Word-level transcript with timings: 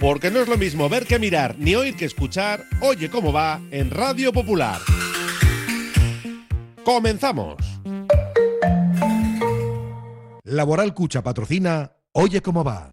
Porque 0.00 0.30
no 0.30 0.40
es 0.40 0.48
lo 0.48 0.56
mismo 0.56 0.88
ver 0.88 1.06
que 1.06 1.18
mirar, 1.18 1.56
ni 1.58 1.74
oír 1.74 1.96
que 1.96 2.04
escuchar. 2.04 2.64
Oye 2.80 3.10
cómo 3.10 3.32
va 3.32 3.60
en 3.70 3.90
Radio 3.90 4.32
Popular. 4.32 4.80
Comenzamos. 6.84 7.56
Laboral 10.44 10.94
Cucha 10.94 11.22
patrocina 11.22 11.96
Oye 12.18 12.40
cómo 12.40 12.64
va. 12.64 12.92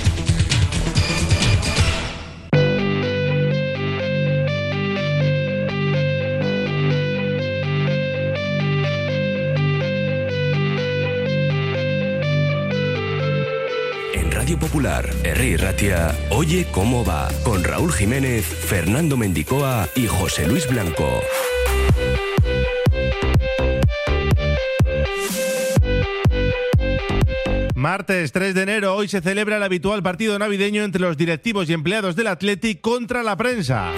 Popular, 14.57 15.09
Herri 15.23 15.57
Ratia, 15.57 16.15
Oye 16.29 16.67
cómo 16.71 17.05
va, 17.05 17.29
con 17.43 17.63
Raúl 17.63 17.91
Jiménez, 17.91 18.45
Fernando 18.45 19.17
Mendicoa 19.17 19.87
y 19.95 20.07
José 20.07 20.47
Luis 20.47 20.67
Blanco. 20.67 21.21
Martes 27.75 28.31
3 28.31 28.53
de 28.53 28.61
enero, 28.61 28.95
hoy 28.95 29.07
se 29.07 29.21
celebra 29.21 29.57
el 29.57 29.63
habitual 29.63 30.03
partido 30.03 30.37
navideño 30.37 30.83
entre 30.83 31.01
los 31.01 31.17
directivos 31.17 31.69
y 31.69 31.73
empleados 31.73 32.15
del 32.15 32.27
Athletic 32.27 32.79
contra 32.79 33.23
la 33.23 33.35
prensa. 33.35 33.91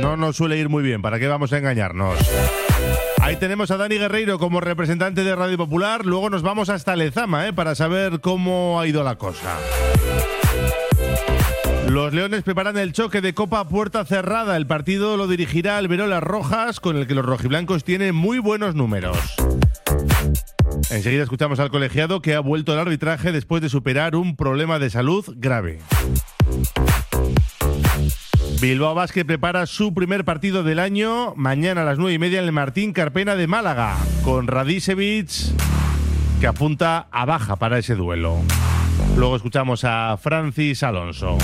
No 0.00 0.16
nos 0.16 0.36
suele 0.36 0.58
ir 0.58 0.68
muy 0.68 0.82
bien, 0.82 1.02
¿para 1.02 1.18
qué 1.18 1.28
vamos 1.28 1.52
a 1.52 1.58
engañarnos? 1.58 2.18
Ahí 3.24 3.36
tenemos 3.36 3.70
a 3.70 3.78
Dani 3.78 3.96
Guerreiro 3.96 4.38
como 4.38 4.60
representante 4.60 5.24
de 5.24 5.34
Radio 5.34 5.56
Popular, 5.56 6.04
luego 6.04 6.28
nos 6.28 6.42
vamos 6.42 6.68
hasta 6.68 6.94
Lezama 6.94 7.48
¿eh? 7.48 7.54
para 7.54 7.74
saber 7.74 8.20
cómo 8.20 8.78
ha 8.78 8.86
ido 8.86 9.02
la 9.02 9.16
cosa. 9.16 9.56
Los 11.88 12.12
Leones 12.12 12.42
preparan 12.42 12.76
el 12.76 12.92
choque 12.92 13.22
de 13.22 13.32
Copa 13.32 13.66
puerta 13.66 14.04
cerrada. 14.04 14.58
El 14.58 14.66
partido 14.66 15.16
lo 15.16 15.26
dirigirá 15.26 15.78
Alberola 15.78 16.20
Rojas, 16.20 16.80
con 16.80 16.98
el 16.98 17.06
que 17.06 17.14
los 17.14 17.24
rojiblancos 17.24 17.82
tienen 17.82 18.14
muy 18.14 18.40
buenos 18.40 18.74
números. 18.74 19.16
Enseguida 20.90 21.22
escuchamos 21.22 21.58
al 21.60 21.70
colegiado 21.70 22.20
que 22.20 22.34
ha 22.34 22.40
vuelto 22.40 22.72
al 22.72 22.78
arbitraje 22.78 23.32
después 23.32 23.62
de 23.62 23.70
superar 23.70 24.16
un 24.16 24.36
problema 24.36 24.78
de 24.78 24.90
salud 24.90 25.24
grave. 25.36 25.78
Bilbao 28.60 28.94
Basket 28.94 29.24
prepara 29.24 29.66
su 29.66 29.92
primer 29.92 30.24
partido 30.24 30.62
del 30.62 30.78
año 30.78 31.34
mañana 31.36 31.82
a 31.82 31.84
las 31.84 31.98
9 31.98 32.14
y 32.14 32.18
media 32.18 32.38
en 32.38 32.46
el 32.46 32.52
Martín 32.52 32.92
Carpena 32.92 33.36
de 33.36 33.46
Málaga, 33.46 33.96
con 34.24 34.46
Radicevic 34.46 35.28
que 36.40 36.46
apunta 36.46 37.08
a 37.10 37.24
baja 37.24 37.56
para 37.56 37.78
ese 37.78 37.94
duelo. 37.94 38.38
Luego 39.16 39.36
escuchamos 39.36 39.84
a 39.84 40.16
Francis 40.16 40.82
Alonso. 40.82 41.38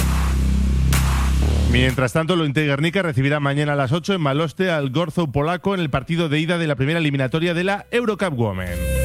Mientras 1.70 2.12
tanto, 2.12 2.34
lo 2.34 2.44
Guernica 2.44 3.02
recibirá 3.02 3.38
mañana 3.38 3.74
a 3.74 3.76
las 3.76 3.92
8 3.92 4.14
en 4.14 4.20
Maloste 4.20 4.70
al 4.70 4.90
Gorzo 4.90 5.30
polaco 5.30 5.74
en 5.74 5.80
el 5.80 5.88
partido 5.88 6.28
de 6.28 6.40
ida 6.40 6.58
de 6.58 6.66
la 6.66 6.74
primera 6.74 6.98
eliminatoria 6.98 7.54
de 7.54 7.64
la 7.64 7.86
Eurocup 7.92 8.36
Women. 8.36 8.99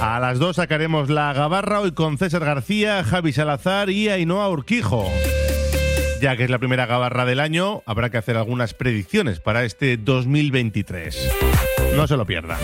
A 0.00 0.20
las 0.20 0.38
2 0.38 0.54
sacaremos 0.54 1.10
la 1.10 1.32
Gabarra 1.32 1.80
hoy 1.80 1.90
con 1.90 2.18
César 2.18 2.44
García, 2.44 3.02
Javi 3.02 3.32
Salazar 3.32 3.90
y 3.90 4.08
Ainhoa 4.08 4.48
Urquijo. 4.48 5.10
Ya 6.20 6.36
que 6.36 6.44
es 6.44 6.50
la 6.50 6.60
primera 6.60 6.86
Gabarra 6.86 7.24
del 7.24 7.40
año, 7.40 7.82
habrá 7.84 8.08
que 8.08 8.18
hacer 8.18 8.36
algunas 8.36 8.74
predicciones 8.74 9.40
para 9.40 9.64
este 9.64 9.96
2023. 9.96 11.30
No 11.96 12.06
se 12.06 12.16
lo 12.16 12.26
pierdan. 12.26 12.58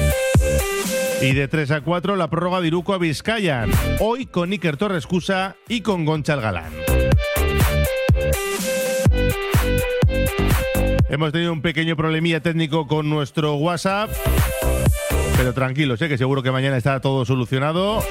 Y 1.20 1.32
de 1.32 1.48
3 1.48 1.72
a 1.72 1.80
4 1.80 2.14
la 2.14 2.30
prórroga 2.30 2.60
de 2.60 2.68
Iruko 2.68 2.94
a 2.94 2.98
Vizcayan. 2.98 3.70
Hoy 3.98 4.26
con 4.26 4.52
Iker 4.52 4.76
Torres 4.76 5.06
Cusa 5.06 5.56
y 5.68 5.80
con 5.80 6.04
Goncha 6.04 6.34
el 6.34 6.40
Galán. 6.40 6.72
Hemos 11.08 11.32
tenido 11.32 11.52
un 11.52 11.62
pequeño 11.62 11.96
problemilla 11.96 12.40
técnico 12.40 12.86
con 12.86 13.10
nuestro 13.10 13.54
WhatsApp. 13.56 14.10
Pero 15.36 15.52
tranquilos, 15.52 16.00
¿eh? 16.02 16.08
que 16.08 16.16
seguro 16.16 16.42
que 16.42 16.50
mañana 16.50 16.76
está 16.76 17.00
todo 17.00 17.24
solucionado. 17.24 18.02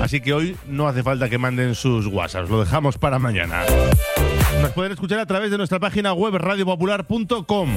Así 0.00 0.20
que 0.20 0.32
hoy 0.32 0.56
no 0.66 0.88
hace 0.88 1.02
falta 1.02 1.28
que 1.28 1.38
manden 1.38 1.74
sus 1.74 2.06
WhatsApps, 2.06 2.50
lo 2.50 2.60
dejamos 2.60 2.98
para 2.98 3.18
mañana. 3.18 3.62
Nos 4.60 4.72
pueden 4.72 4.92
escuchar 4.92 5.18
a 5.20 5.26
través 5.26 5.50
de 5.50 5.58
nuestra 5.58 5.78
página 5.78 6.12
web 6.12 6.34
radiopopular.com. 6.34 7.76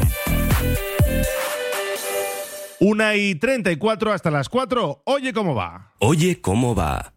Una 2.79 3.15
y 3.15 3.35
34 3.35 4.13
hasta 4.13 4.31
las 4.31 4.47
4. 4.47 5.01
Oye 5.03 5.33
cómo 5.33 5.53
va. 5.53 5.91
Oye 5.99 6.39
cómo 6.41 6.73
va. 6.75 7.13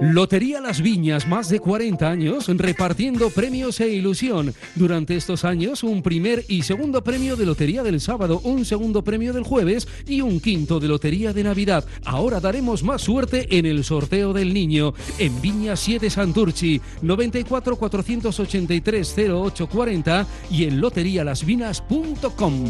Lotería 0.00 0.60
Las 0.60 0.80
Viñas, 0.80 1.26
más 1.26 1.48
de 1.48 1.58
40 1.58 2.08
años 2.08 2.46
repartiendo 2.46 3.30
premios 3.30 3.80
e 3.80 3.88
ilusión. 3.88 4.54
Durante 4.76 5.16
estos 5.16 5.44
años, 5.44 5.82
un 5.82 6.02
primer 6.02 6.44
y 6.46 6.62
segundo 6.62 7.02
premio 7.02 7.34
de 7.34 7.44
Lotería 7.44 7.82
del 7.82 8.00
sábado, 8.00 8.40
un 8.44 8.64
segundo 8.64 9.02
premio 9.02 9.32
del 9.32 9.42
jueves 9.42 9.88
y 10.06 10.20
un 10.20 10.38
quinto 10.38 10.78
de 10.78 10.86
Lotería 10.86 11.32
de 11.32 11.42
Navidad. 11.42 11.84
Ahora 12.04 12.38
daremos 12.38 12.84
más 12.84 13.02
suerte 13.02 13.58
en 13.58 13.66
el 13.66 13.82
sorteo 13.82 14.32
del 14.32 14.54
niño. 14.54 14.94
En 15.18 15.40
Viña 15.42 15.74
7 15.74 16.08
Santurchi, 16.10 16.80
94 17.02 17.76
483 17.76 19.14
0840 19.18 20.26
y 20.50 20.64
en 20.64 20.80
loterialasvinas.com. 20.80 22.64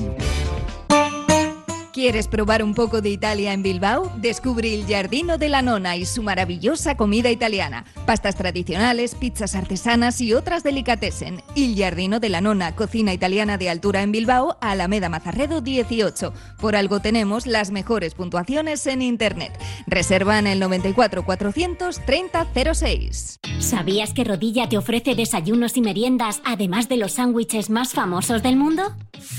¿Quieres 1.99 2.29
probar 2.29 2.63
un 2.63 2.75
poco 2.75 3.01
de 3.01 3.09
Italia 3.09 3.53
en 3.53 3.65
Bilbao? 3.65 4.13
Descubre 4.19 4.73
el 4.73 4.87
Giardino 4.87 5.37
de 5.37 5.49
la 5.49 5.63
Nona 5.63 5.97
y 5.97 6.07
su 6.07 6.23
maravillosa 6.23 6.97
comida 6.97 7.29
italiana. 7.29 7.87
Pastas 8.07 8.37
tradicionales, 8.37 9.17
pizzas 9.17 9.57
artesanas 9.57 10.21
y 10.21 10.33
otras 10.33 10.63
delicatessen. 10.63 11.43
Il 11.57 11.75
Giardino 11.75 12.21
de 12.21 12.29
la 12.29 12.41
Nona, 12.41 12.77
cocina 12.77 13.13
italiana 13.13 13.59
de 13.59 13.69
altura 13.69 14.03
en 14.03 14.13
Bilbao, 14.13 14.59
Alameda 14.61 15.09
Mazarredo 15.09 15.61
18. 15.61 16.33
Por 16.61 16.77
algo 16.77 17.01
tenemos 17.01 17.49
las 17.49 17.73
mejores 17.73 18.15
puntuaciones 18.15 18.87
en 18.87 19.03
Internet. 19.03 19.59
Reserva 19.89 20.39
en 20.39 20.47
el 20.47 20.61
94 20.61 21.25
430 21.25 22.75
06. 22.75 23.41
¿Sabías 23.59 24.15
que 24.15 24.23
Rodilla 24.23 24.69
te 24.69 24.79
ofrece 24.79 25.17
desayunos 25.17 25.77
y 25.77 25.81
meriendas 25.81 26.43
además 26.45 26.89
de 26.89 26.99
los 26.99 27.15
sándwiches 27.15 27.71
más 27.71 27.93
famosos 27.93 28.45
del 28.45 28.55
mundo? 28.55 28.85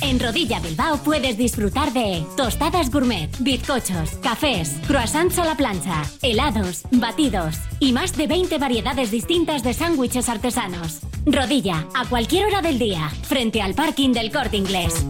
En 0.01 0.19
Rodilla 0.19 0.59
Bilbao 0.59 0.97
puedes 0.97 1.38
disfrutar 1.38 1.94
de 1.94 2.23
tostadas 2.38 2.90
gourmet, 2.90 3.29
bizcochos, 3.40 4.12
cafés, 4.22 4.78
croissants 4.88 5.38
a 5.40 5.45
la 5.45 5.56
plancha, 5.56 6.03
helados, 6.22 6.84
batidos 6.91 7.57
y 7.79 7.91
más 7.91 8.16
de 8.16 8.28
20 8.28 8.57
variedades 8.57 9.12
distintas 9.12 9.63
de 9.63 9.73
sándwiches 9.73 10.29
artesanos. 10.29 11.00
Rodilla, 11.25 11.88
a 11.95 12.06
cualquier 12.06 12.45
hora 12.45 12.62
del 12.62 12.79
día, 12.79 13.09
frente 13.23 13.62
al 13.62 13.73
parking 13.73 14.13
del 14.13 14.31
Corte 14.31 14.57
Inglés. 14.57 15.06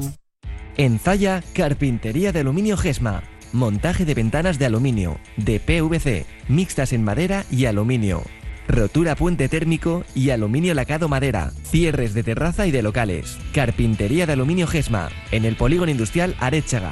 En 0.77 0.99
Zaya, 0.99 1.43
carpintería 1.53 2.31
de 2.31 2.39
aluminio 2.39 2.77
Gesma. 2.77 3.23
Montaje 3.51 4.05
de 4.05 4.13
ventanas 4.13 4.59
de 4.59 4.67
aluminio, 4.67 5.19
de 5.35 5.59
PVC, 5.59 6.25
mixtas 6.47 6.93
en 6.93 7.03
madera 7.03 7.45
y 7.51 7.65
aluminio. 7.65 8.23
Rotura 8.69 9.15
puente 9.15 9.49
térmico 9.49 10.03
y 10.13 10.29
aluminio 10.29 10.75
lacado 10.75 11.09
madera. 11.09 11.51
Cierres 11.63 12.13
de 12.13 12.21
terraza 12.21 12.67
y 12.67 12.71
de 12.71 12.83
locales. 12.83 13.39
Carpintería 13.51 14.27
de 14.27 14.33
aluminio 14.33 14.67
Gesma. 14.67 15.09
En 15.31 15.43
el 15.43 15.55
polígono 15.55 15.89
industrial 15.89 16.35
Arechaga. 16.39 16.91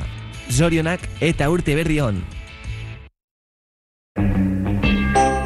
Zorionak 0.51 0.99
eta 1.21 1.47
urte 1.51 1.75
berrión. 1.75 2.25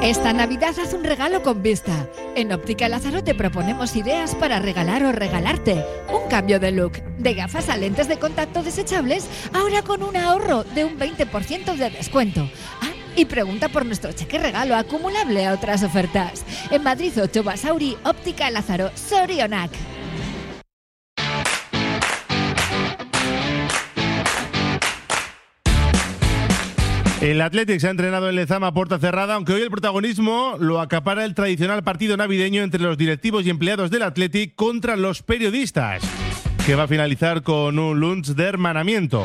Esta 0.01 0.31
Navidad 0.31 0.73
haz 0.81 0.93
un 0.93 1.03
regalo 1.03 1.43
con 1.43 1.61
vista. 1.61 2.07
En 2.35 2.53
Óptica 2.53 2.87
Lázaro 2.87 3.25
te 3.25 3.35
proponemos 3.35 3.97
ideas 3.97 4.33
para 4.35 4.59
regalar 4.59 5.03
o 5.03 5.11
regalarte. 5.11 5.83
Un 6.13 6.29
cambio 6.29 6.61
de 6.61 6.71
look. 6.71 6.93
De 7.19 7.33
gafas 7.33 7.67
a 7.67 7.75
lentes 7.75 8.07
de 8.07 8.17
contacto 8.17 8.63
desechables, 8.63 9.27
ahora 9.53 9.81
con 9.81 10.01
un 10.01 10.15
ahorro 10.15 10.63
de 10.63 10.85
un 10.85 10.97
20% 10.97 11.75
de 11.75 11.89
descuento. 11.89 12.49
Ah, 12.81 13.00
y 13.15 13.25
pregunta 13.25 13.69
por 13.69 13.85
nuestro 13.85 14.11
cheque 14.11 14.37
regalo 14.37 14.75
acumulable 14.75 15.45
a 15.45 15.53
otras 15.53 15.83
ofertas. 15.83 16.45
En 16.69 16.83
Madrid 16.83 17.11
8 17.21 17.43
Basauri, 17.43 17.97
Óptica 18.03 18.49
Lázaro, 18.49 18.91
Sorionac. 18.95 19.71
El 27.21 27.39
Athletic 27.39 27.79
se 27.79 27.87
ha 27.87 27.91
entrenado 27.91 28.29
en 28.29 28.35
Lezama 28.35 28.67
a 28.67 28.73
puerta 28.73 28.97
cerrada, 28.97 29.35
aunque 29.35 29.53
hoy 29.53 29.61
el 29.61 29.69
protagonismo 29.69 30.55
lo 30.59 30.81
acapara 30.81 31.23
el 31.23 31.35
tradicional 31.35 31.83
partido 31.83 32.17
navideño 32.17 32.63
entre 32.63 32.81
los 32.81 32.97
directivos 32.97 33.45
y 33.45 33.51
empleados 33.51 33.91
del 33.91 34.01
Athletic 34.01 34.55
contra 34.55 34.95
los 34.95 35.21
periodistas. 35.21 36.01
que 36.65 36.75
va 36.75 36.83
a 36.83 36.87
finalizar 36.87 37.41
con 37.41 37.79
un 37.79 37.99
lunch 37.99 38.27
de 38.27 38.43
hermanamiento. 38.43 39.23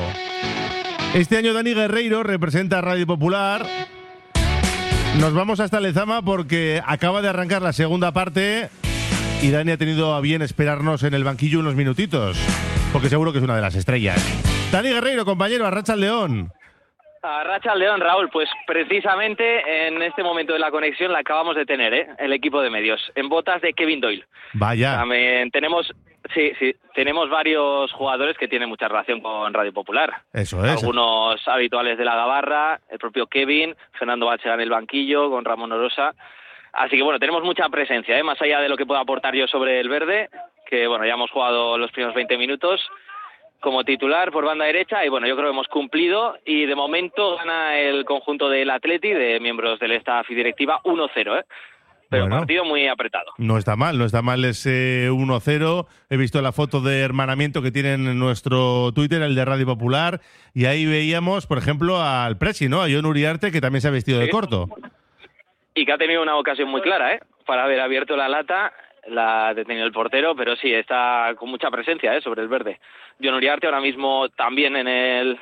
Este 1.14 1.38
año 1.38 1.54
Dani 1.54 1.74
Guerreiro 1.74 2.22
representa 2.22 2.80
Radio 2.80 3.06
Popular. 3.06 3.66
Nos 5.18 5.32
vamos 5.32 5.60
hasta 5.60 5.80
Lezama 5.80 6.22
porque 6.22 6.82
acaba 6.84 7.22
de 7.22 7.28
arrancar 7.28 7.62
la 7.62 7.72
segunda 7.72 8.12
parte 8.12 8.68
y 9.42 9.50
Dani 9.50 9.72
ha 9.72 9.76
tenido 9.78 10.14
a 10.14 10.20
bien 10.20 10.42
esperarnos 10.42 11.02
en 11.02 11.14
el 11.14 11.24
banquillo 11.24 11.60
unos 11.60 11.74
minutitos, 11.74 12.36
porque 12.92 13.08
seguro 13.08 13.32
que 13.32 13.38
es 13.38 13.44
una 13.44 13.56
de 13.56 13.62
las 13.62 13.74
estrellas. 13.74 14.20
Dani 14.70 14.90
Guerreiro, 14.90 15.24
compañero, 15.24 15.66
Arracha 15.66 15.94
al 15.94 16.00
León. 16.00 16.52
A 17.28 17.42
Racha 17.42 17.74
León, 17.74 18.00
Raúl, 18.00 18.28
pues 18.30 18.48
precisamente 18.68 19.88
en 19.88 20.00
este 20.00 20.22
momento 20.22 20.52
de 20.52 20.60
la 20.60 20.70
conexión 20.70 21.10
la 21.10 21.18
acabamos 21.18 21.56
de 21.56 21.66
tener, 21.66 21.92
¿eh? 21.92 22.06
el 22.18 22.32
equipo 22.32 22.62
de 22.62 22.70
medios, 22.70 23.00
en 23.16 23.28
botas 23.28 23.60
de 23.62 23.72
Kevin 23.72 24.00
Doyle. 24.00 24.24
Vaya. 24.52 24.98
También 24.98 25.50
tenemos, 25.50 25.92
sí, 26.32 26.52
sí, 26.60 26.76
tenemos 26.94 27.28
varios 27.28 27.92
jugadores 27.92 28.38
que 28.38 28.46
tienen 28.46 28.68
mucha 28.68 28.86
relación 28.86 29.20
con 29.20 29.52
Radio 29.52 29.72
Popular. 29.72 30.22
Eso 30.32 30.64
es. 30.64 30.70
Algunos 30.70 31.46
habituales 31.48 31.98
de 31.98 32.04
la 32.04 32.14
Gabarra, 32.14 32.80
el 32.88 32.98
propio 33.00 33.26
Kevin, 33.26 33.74
Fernando 33.98 34.26
Balsega 34.26 34.54
en 34.54 34.60
el 34.60 34.70
banquillo, 34.70 35.28
con 35.28 35.44
Ramón 35.44 35.72
Orosa. 35.72 36.14
Así 36.74 36.96
que 36.96 37.02
bueno, 37.02 37.18
tenemos 37.18 37.42
mucha 37.42 37.68
presencia, 37.70 38.16
¿eh? 38.16 38.22
más 38.22 38.40
allá 38.40 38.60
de 38.60 38.68
lo 38.68 38.76
que 38.76 38.86
pueda 38.86 39.00
aportar 39.00 39.34
yo 39.34 39.48
sobre 39.48 39.80
el 39.80 39.88
verde, 39.88 40.30
que 40.64 40.86
bueno, 40.86 41.04
ya 41.04 41.14
hemos 41.14 41.32
jugado 41.32 41.76
los 41.76 41.90
primeros 41.90 42.14
20 42.14 42.38
minutos 42.38 42.88
como 43.60 43.84
titular 43.84 44.30
por 44.32 44.44
banda 44.44 44.64
derecha 44.66 45.04
y 45.04 45.08
bueno, 45.08 45.26
yo 45.26 45.34
creo 45.36 45.48
que 45.48 45.54
hemos 45.54 45.68
cumplido 45.68 46.36
y 46.44 46.66
de 46.66 46.74
momento 46.74 47.36
gana 47.36 47.78
el 47.78 48.04
conjunto 48.04 48.48
del 48.48 48.70
Atleti 48.70 49.12
de 49.12 49.40
miembros 49.40 49.78
del 49.80 49.92
staff 49.92 50.30
y 50.30 50.34
directiva 50.34 50.80
1-0, 50.84 51.40
¿eh? 51.40 51.44
Pero 52.08 52.22
Bueno. 52.24 52.38
partido 52.38 52.64
muy 52.64 52.86
apretado. 52.86 53.32
No 53.38 53.58
está 53.58 53.74
mal, 53.74 53.98
no 53.98 54.04
está 54.04 54.22
mal 54.22 54.44
ese 54.44 55.10
1-0. 55.10 55.86
He 56.08 56.16
visto 56.16 56.40
la 56.40 56.52
foto 56.52 56.80
de 56.80 57.00
hermanamiento 57.00 57.62
que 57.62 57.72
tienen 57.72 58.06
en 58.06 58.18
nuestro 58.20 58.92
Twitter, 58.94 59.20
el 59.22 59.34
de 59.34 59.44
Radio 59.44 59.66
Popular, 59.66 60.20
y 60.54 60.66
ahí 60.66 60.86
veíamos, 60.86 61.48
por 61.48 61.58
ejemplo, 61.58 62.00
al 62.00 62.38
Presi, 62.38 62.68
¿no? 62.68 62.80
A 62.80 62.86
John 62.88 63.06
Uriarte, 63.06 63.50
que 63.50 63.60
también 63.60 63.80
se 63.80 63.88
ha 63.88 63.90
vestido 63.90 64.20
de 64.20 64.30
corto. 64.30 64.68
Y 65.74 65.84
que 65.84 65.92
ha 65.92 65.98
tenido 65.98 66.22
una 66.22 66.36
ocasión 66.36 66.68
muy 66.68 66.80
clara, 66.80 67.14
¿eh? 67.14 67.20
Para 67.44 67.64
haber 67.64 67.80
abierto 67.80 68.16
la 68.16 68.28
lata, 68.28 68.72
la 69.08 69.48
ha 69.48 69.54
detenido 69.54 69.86
el 69.86 69.92
portero, 69.92 70.34
pero 70.34 70.56
sí, 70.56 70.72
está 70.72 71.34
con 71.36 71.50
mucha 71.50 71.70
presencia, 71.70 72.14
¿eh? 72.16 72.20
Sobre 72.20 72.42
el 72.42 72.48
verde. 72.48 72.80
John 73.22 73.34
Uriarte 73.34 73.66
ahora 73.66 73.80
mismo 73.80 74.28
también 74.30 74.76
en 74.76 74.88
el 74.88 75.38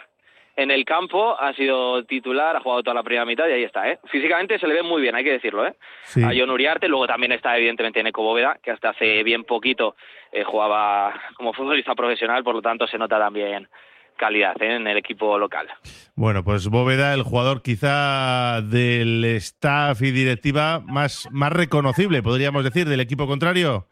en 0.57 0.71
el 0.71 0.85
campo, 0.85 1.37
ha 1.39 1.53
sido 1.55 2.05
titular, 2.05 2.55
ha 2.55 2.61
jugado 2.61 2.85
toda 2.85 2.95
la 2.95 3.03
primera 3.03 3.25
mitad 3.25 3.49
y 3.49 3.53
ahí 3.53 3.65
está, 3.65 3.91
¿eh? 3.91 3.99
Físicamente 4.05 4.59
se 4.59 4.69
le 4.69 4.75
ve 4.75 4.83
muy 4.85 5.03
bien, 5.03 5.17
hay 5.17 5.25
que 5.25 5.33
decirlo, 5.33 5.67
¿eh? 5.67 5.75
Sí. 6.05 6.23
A 6.23 6.31
John 6.37 6.51
Uriarte, 6.51 6.87
luego 6.87 7.09
también 7.09 7.33
está 7.33 7.57
evidentemente 7.57 8.01
Eco 8.01 8.23
Bóveda, 8.23 8.59
que 8.63 8.71
hasta 8.71 8.91
hace 8.91 9.25
bien 9.25 9.43
poquito 9.43 9.97
eh, 10.31 10.45
jugaba 10.45 11.13
como 11.37 11.53
futbolista 11.53 11.97
profesional, 11.97 12.45
por 12.45 12.55
lo 12.55 12.63
tanto 12.63 12.87
se 12.87 12.99
nota 12.99 13.19
también 13.19 13.69
calidad 14.17 14.61
¿eh? 14.61 14.77
en 14.77 14.87
el 14.87 14.97
equipo 14.97 15.39
local. 15.39 15.69
Bueno, 16.15 16.45
pues 16.45 16.69
Bóveda, 16.69 17.15
el 17.15 17.23
jugador 17.23 17.63
quizá 17.63 18.61
del 18.63 19.25
staff 19.25 20.03
y 20.03 20.11
directiva 20.11 20.81
más, 20.81 21.29
más 21.31 21.53
reconocible, 21.53 22.23
podríamos 22.23 22.65
decir, 22.65 22.87
del 22.87 23.01
equipo 23.01 23.27
contrario. 23.27 23.87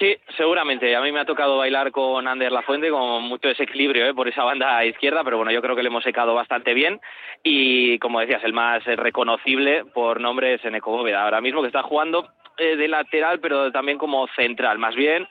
Sí, 0.00 0.16
seguramente. 0.34 0.96
A 0.96 1.02
mí 1.02 1.12
me 1.12 1.20
ha 1.20 1.26
tocado 1.26 1.58
bailar 1.58 1.92
con 1.92 2.26
Ander 2.26 2.50
Lafuente 2.50 2.88
con 2.88 3.22
mucho 3.24 3.48
desequilibrio 3.48 4.06
¿eh? 4.06 4.14
por 4.14 4.28
esa 4.28 4.44
banda 4.44 4.82
izquierda, 4.86 5.22
pero 5.22 5.36
bueno, 5.36 5.52
yo 5.52 5.60
creo 5.60 5.76
que 5.76 5.82
le 5.82 5.88
hemos 5.88 6.02
secado 6.02 6.34
bastante 6.34 6.72
bien. 6.72 6.98
Y 7.42 7.98
como 7.98 8.20
decías, 8.20 8.42
el 8.44 8.54
más 8.54 8.82
reconocible 8.84 9.84
por 9.84 10.18
nombre 10.18 10.54
es 10.54 10.64
Eneco 10.64 10.90
Bóveda. 10.90 11.22
Ahora 11.22 11.42
mismo 11.42 11.60
que 11.60 11.66
está 11.66 11.82
jugando 11.82 12.30
eh, 12.56 12.76
de 12.76 12.88
lateral, 12.88 13.40
pero 13.40 13.70
también 13.72 13.98
como 13.98 14.26
central, 14.28 14.78
más 14.78 14.94
bien 14.94 15.28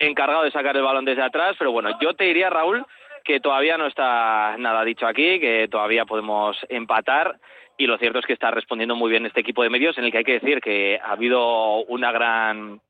encargado 0.00 0.44
de 0.44 0.50
sacar 0.50 0.76
el 0.76 0.82
balón 0.82 1.04
desde 1.04 1.22
atrás. 1.22 1.54
Pero 1.56 1.70
bueno, 1.70 1.96
yo 2.00 2.14
te 2.14 2.24
diría, 2.24 2.50
Raúl, 2.50 2.84
que 3.28 3.40
todavía 3.40 3.76
no 3.76 3.86
está 3.86 4.56
nada 4.58 4.82
dicho 4.84 5.06
aquí, 5.06 5.38
que 5.38 5.68
todavía 5.70 6.06
podemos 6.06 6.56
empatar. 6.70 7.38
Y 7.76 7.86
lo 7.86 7.98
cierto 7.98 8.18
es 8.20 8.26
que 8.26 8.32
está 8.32 8.50
respondiendo 8.50 8.96
muy 8.96 9.10
bien 9.10 9.26
este 9.26 9.40
equipo 9.40 9.62
de 9.62 9.68
medios, 9.70 9.98
en 9.98 10.04
el 10.04 10.10
que 10.10 10.18
hay 10.18 10.24
que 10.24 10.40
decir 10.40 10.60
que 10.62 10.98
ha 11.04 11.12
habido 11.12 11.84
una 11.84 12.10
gran 12.10 12.80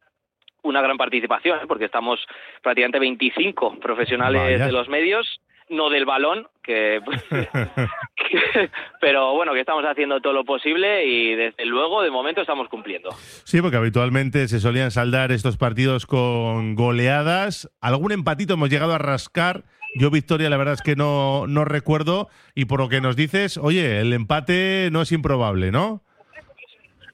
una 0.63 0.81
gran 0.81 0.97
participación, 0.97 1.59
¿eh? 1.59 1.67
porque 1.67 1.85
estamos 1.87 2.21
prácticamente 2.63 2.99
25 3.01 3.79
profesionales 3.81 4.43
Vaya. 4.43 4.67
de 4.67 4.73
los 4.73 4.89
medios, 4.89 5.41
no 5.71 5.89
del 5.91 6.05
balón, 6.05 6.47
que, 6.63 7.01
que- 8.17 8.71
pero 9.01 9.35
bueno, 9.35 9.53
que 9.55 9.61
estamos 9.61 9.85
haciendo 9.85 10.21
todo 10.21 10.33
lo 10.33 10.45
posible 10.45 11.05
y 11.07 11.35
desde 11.35 11.65
luego 11.65 12.03
de 12.03 12.11
momento 12.11 12.41
estamos 12.41 12.69
cumpliendo. 12.69 13.11
Sí, 13.45 13.61
porque 13.63 13.77
habitualmente 13.77 14.47
se 14.49 14.61
solían 14.61 14.91
saldar 14.91 15.33
estos 15.33 15.57
partidos 15.57 16.07
con 16.07 16.75
goleadas. 16.75 17.71
Algún 17.81 18.13
empatito 18.13 18.55
hemos 18.55 18.69
llegado 18.71 18.95
a 18.95 18.99
rascar. 18.99 19.63
Yo, 19.95 20.11
Victoria, 20.11 20.51
la 20.51 20.57
verdad 20.57 20.75
es 20.75 20.83
que 20.83 20.97
no, 20.97 21.47
no 21.47 21.65
recuerdo. 21.65 22.29
Y 22.55 22.67
por 22.67 22.81
lo 22.81 22.89
que 22.89 23.01
nos 23.01 23.17
dices, 23.17 23.57
oye, 23.57 24.01
el 24.01 24.13
empate 24.13 24.89
no 24.93 25.03
es 25.03 25.13
improbable, 25.13 25.71
¿no? 25.71 26.03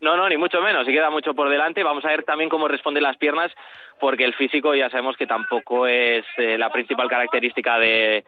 No, 0.01 0.19
no, 0.19 0.29
ni 0.29 0.37
mucho 0.37 0.61
menos, 0.61 0.87
y 0.87 0.93
queda 0.93 1.09
mucho 1.09 1.35
por 1.35 1.49
delante. 1.49 1.83
Vamos 1.83 2.05
a 2.05 2.09
ver 2.09 2.25
también 2.25 2.51
cómo 2.51 2.69
responden 2.69 3.03
las 3.03 3.17
piernas, 3.17 3.51
porque 3.99 4.25
el 4.25 4.35
físico 4.35 4.75
ya 4.75 4.91
sabemos 4.91 5.17
que 5.17 5.27
tampoco 5.27 5.87
es 5.87 6.27
eh, 6.37 6.59
la 6.59 6.71
principal 6.71 7.09
característica 7.09 7.79
de, 7.79 8.23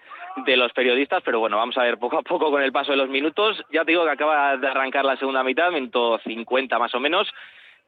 de 0.47 0.57
los 0.57 0.73
periodistas, 0.73 1.23
pero 1.23 1.39
bueno, 1.39 1.59
vamos 1.59 1.77
a 1.77 1.83
ver 1.83 1.99
poco 1.99 2.17
a 2.17 2.23
poco 2.23 2.51
con 2.51 2.63
el 2.63 2.73
paso 2.73 2.93
de 2.93 2.97
los 2.97 3.11
minutos. 3.11 3.63
Ya 3.71 3.85
te 3.85 3.93
digo 3.93 4.05
que 4.05 4.11
acaba 4.11 4.57
de 4.57 4.67
arrancar 4.67 5.05
la 5.05 5.17
segunda 5.17 5.45
mitad, 5.45 5.71
minuto 5.71 6.19
50 6.25 6.79
más 6.79 6.95
o 6.95 7.01
menos, 7.01 7.29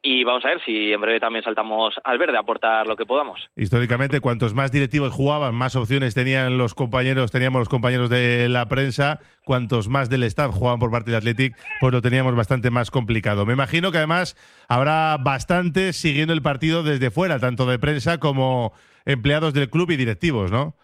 y 0.01 0.23
vamos 0.23 0.45
a 0.45 0.49
ver 0.49 0.61
si 0.63 0.93
en 0.93 1.01
breve 1.01 1.19
también 1.19 1.43
saltamos 1.43 1.95
al 2.03 2.17
verde 2.17 2.37
a 2.37 2.41
aportar 2.41 2.87
lo 2.87 2.95
que 2.95 3.05
podamos. 3.05 3.49
Históricamente, 3.55 4.21
cuantos 4.21 4.53
más 4.53 4.71
directivos 4.71 5.11
jugaban, 5.11 5.55
más 5.55 5.75
opciones 5.75 6.15
tenían 6.15 6.57
los 6.57 6.73
compañeros, 6.73 7.31
teníamos 7.31 7.59
los 7.59 7.69
compañeros 7.69 8.09
de 8.09 8.47
la 8.49 8.67
prensa, 8.67 9.19
cuantos 9.43 9.89
más 9.89 10.09
del 10.09 10.23
staff 10.23 10.51
jugaban 10.51 10.79
por 10.79 10.91
parte 10.91 11.11
del 11.11 11.17
Athletic, 11.17 11.55
pues 11.81 11.93
lo 11.93 12.01
teníamos 12.01 12.35
bastante 12.35 12.71
más 12.71 12.91
complicado. 12.91 13.45
Me 13.45 13.53
imagino 13.53 13.91
que 13.91 13.97
además 13.97 14.35
habrá 14.69 15.17
bastantes 15.17 15.97
siguiendo 15.97 16.33
el 16.33 16.41
partido 16.41 16.83
desde 16.83 17.11
fuera, 17.11 17.39
tanto 17.39 17.65
de 17.65 17.79
prensa 17.79 18.19
como 18.19 18.73
empleados 19.05 19.53
del 19.53 19.69
club 19.69 19.91
y 19.91 19.97
directivos, 19.97 20.51
¿no? 20.51 20.75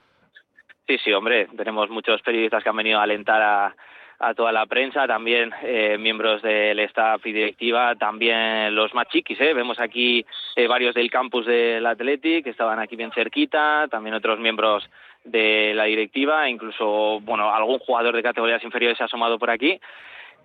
Sí, 0.88 0.98
sí, 1.04 1.12
hombre, 1.14 1.48
tenemos 1.58 1.90
muchos 1.90 2.22
periodistas 2.22 2.64
que 2.64 2.70
han 2.70 2.76
venido 2.76 3.00
a 3.00 3.04
alentar 3.04 3.42
a, 3.42 3.76
a 4.20 4.34
toda 4.34 4.52
la 4.52 4.66
prensa, 4.66 5.08
también 5.08 5.52
eh, 5.64 5.98
miembros 6.00 6.42
del 6.42 6.80
staff 6.80 7.26
y 7.26 7.34
directiva, 7.34 7.96
también 7.96 8.74
los 8.74 8.94
más 8.94 9.08
chiquis, 9.10 9.40
¿eh? 9.42 9.54
Vemos 9.54 9.80
aquí 9.80 10.26
eh, 10.56 10.68
varios 10.68 10.96
del 10.96 11.12
campus 11.12 11.46
del 11.46 11.86
Athletic 11.86 12.44
que 12.44 12.50
estaban 12.50 12.80
aquí 12.80 12.96
bien 12.96 13.12
cerquita, 13.12 13.88
también 13.90 14.16
otros 14.16 14.40
miembros 14.40 14.90
de 15.24 15.74
la 15.74 15.86
directiva, 15.86 16.50
incluso, 16.50 17.20
bueno, 17.22 17.54
algún 17.54 17.80
jugador 17.80 18.16
de 18.16 18.24
categorías 18.24 18.64
inferiores 18.64 18.98
se 18.98 19.04
ha 19.04 19.08
asomado 19.08 19.40
por 19.40 19.50
aquí 19.50 19.80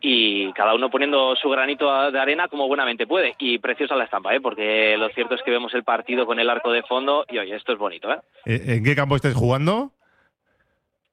y 0.01 0.53
cada 0.55 0.75
uno 0.75 0.91
poniendo 0.91 1.37
su 1.37 1.49
granito 1.51 2.11
de 2.11 2.19
arena 2.19 2.49
como 2.49 2.67
buenamente 2.67 3.07
puede. 3.07 3.35
Y 3.39 3.59
preciosa 3.59 3.97
la 3.97 4.05
estampa, 4.05 4.35
¿eh? 4.35 4.41
porque 4.41 4.97
lo 4.97 5.09
cierto 5.11 5.35
es 5.35 5.43
que 5.43 5.51
vemos 5.51 5.75
el 5.75 5.85
partido 5.85 6.27
con 6.27 6.41
el 6.41 6.49
arco 6.49 6.73
de 6.73 6.83
fondo 6.83 7.25
y 7.29 7.39
oye, 7.39 7.55
esto 7.55 7.73
es 7.73 7.79
bonito. 7.79 8.11
¿eh? 8.11 8.19
Eh, 8.47 8.63
¿En 8.67 8.85
qué 8.85 8.97
campo 8.97 9.17
estáis 9.17 9.35
jugando? 9.35 9.93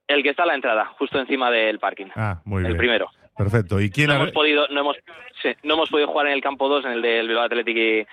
El 0.07 0.23
que 0.23 0.29
está 0.29 0.43
a 0.43 0.45
la 0.47 0.55
entrada, 0.55 0.85
justo 0.97 1.19
encima 1.19 1.51
del 1.51 1.79
parking. 1.79 2.07
Ah, 2.15 2.41
muy 2.45 2.61
el 2.61 2.67
bien. 2.67 2.77
primero. 2.77 3.09
Perfecto. 3.37 3.79
¿Y 3.81 3.89
quién 3.91 4.07
No 4.07 4.13
ha- 4.13 4.17
hemos 4.17 4.31
podido, 4.31 4.67
no 4.69 4.79
hemos, 4.79 4.95
sí, 5.41 5.49
no 5.63 5.73
hemos 5.75 5.89
podido 5.89 6.07
jugar 6.07 6.27
en 6.27 6.33
el 6.33 6.41
campo 6.41 6.67
2, 6.69 6.85
en 6.85 6.91
el 6.93 7.01
del 7.01 7.27
Bilbao 7.27 7.43
Athletic 7.43 7.77
y, 7.77 8.05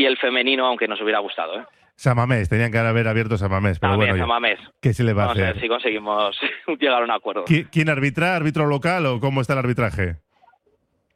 y 0.00 0.04
el 0.04 0.18
femenino, 0.18 0.66
aunque 0.66 0.88
nos 0.88 1.00
hubiera 1.00 1.20
gustado. 1.20 1.60
¿eh? 1.60 1.64
Samamés, 1.94 2.48
tenían 2.48 2.72
que 2.72 2.78
haber 2.78 3.06
abierto 3.06 3.38
Samamés, 3.38 3.78
pero 3.78 3.92
También, 3.92 4.10
bueno, 4.10 4.24
Samamés. 4.24 4.58
¿qué 4.80 4.92
se 4.92 5.04
le 5.04 5.12
va 5.12 5.24
a 5.24 5.26
Vamos 5.28 5.38
a 5.38 5.42
hacer? 5.42 5.54
ver 5.54 5.62
si 5.62 5.68
conseguimos 5.68 6.38
llegar 6.80 7.00
a 7.00 7.04
un 7.04 7.10
acuerdo. 7.12 7.44
¿Qui- 7.44 7.68
¿Quién 7.70 7.88
arbitra? 7.88 8.34
¿Árbitro 8.36 8.66
local 8.66 9.06
o 9.06 9.20
cómo 9.20 9.40
está 9.40 9.52
el 9.52 9.60
arbitraje? 9.60 10.16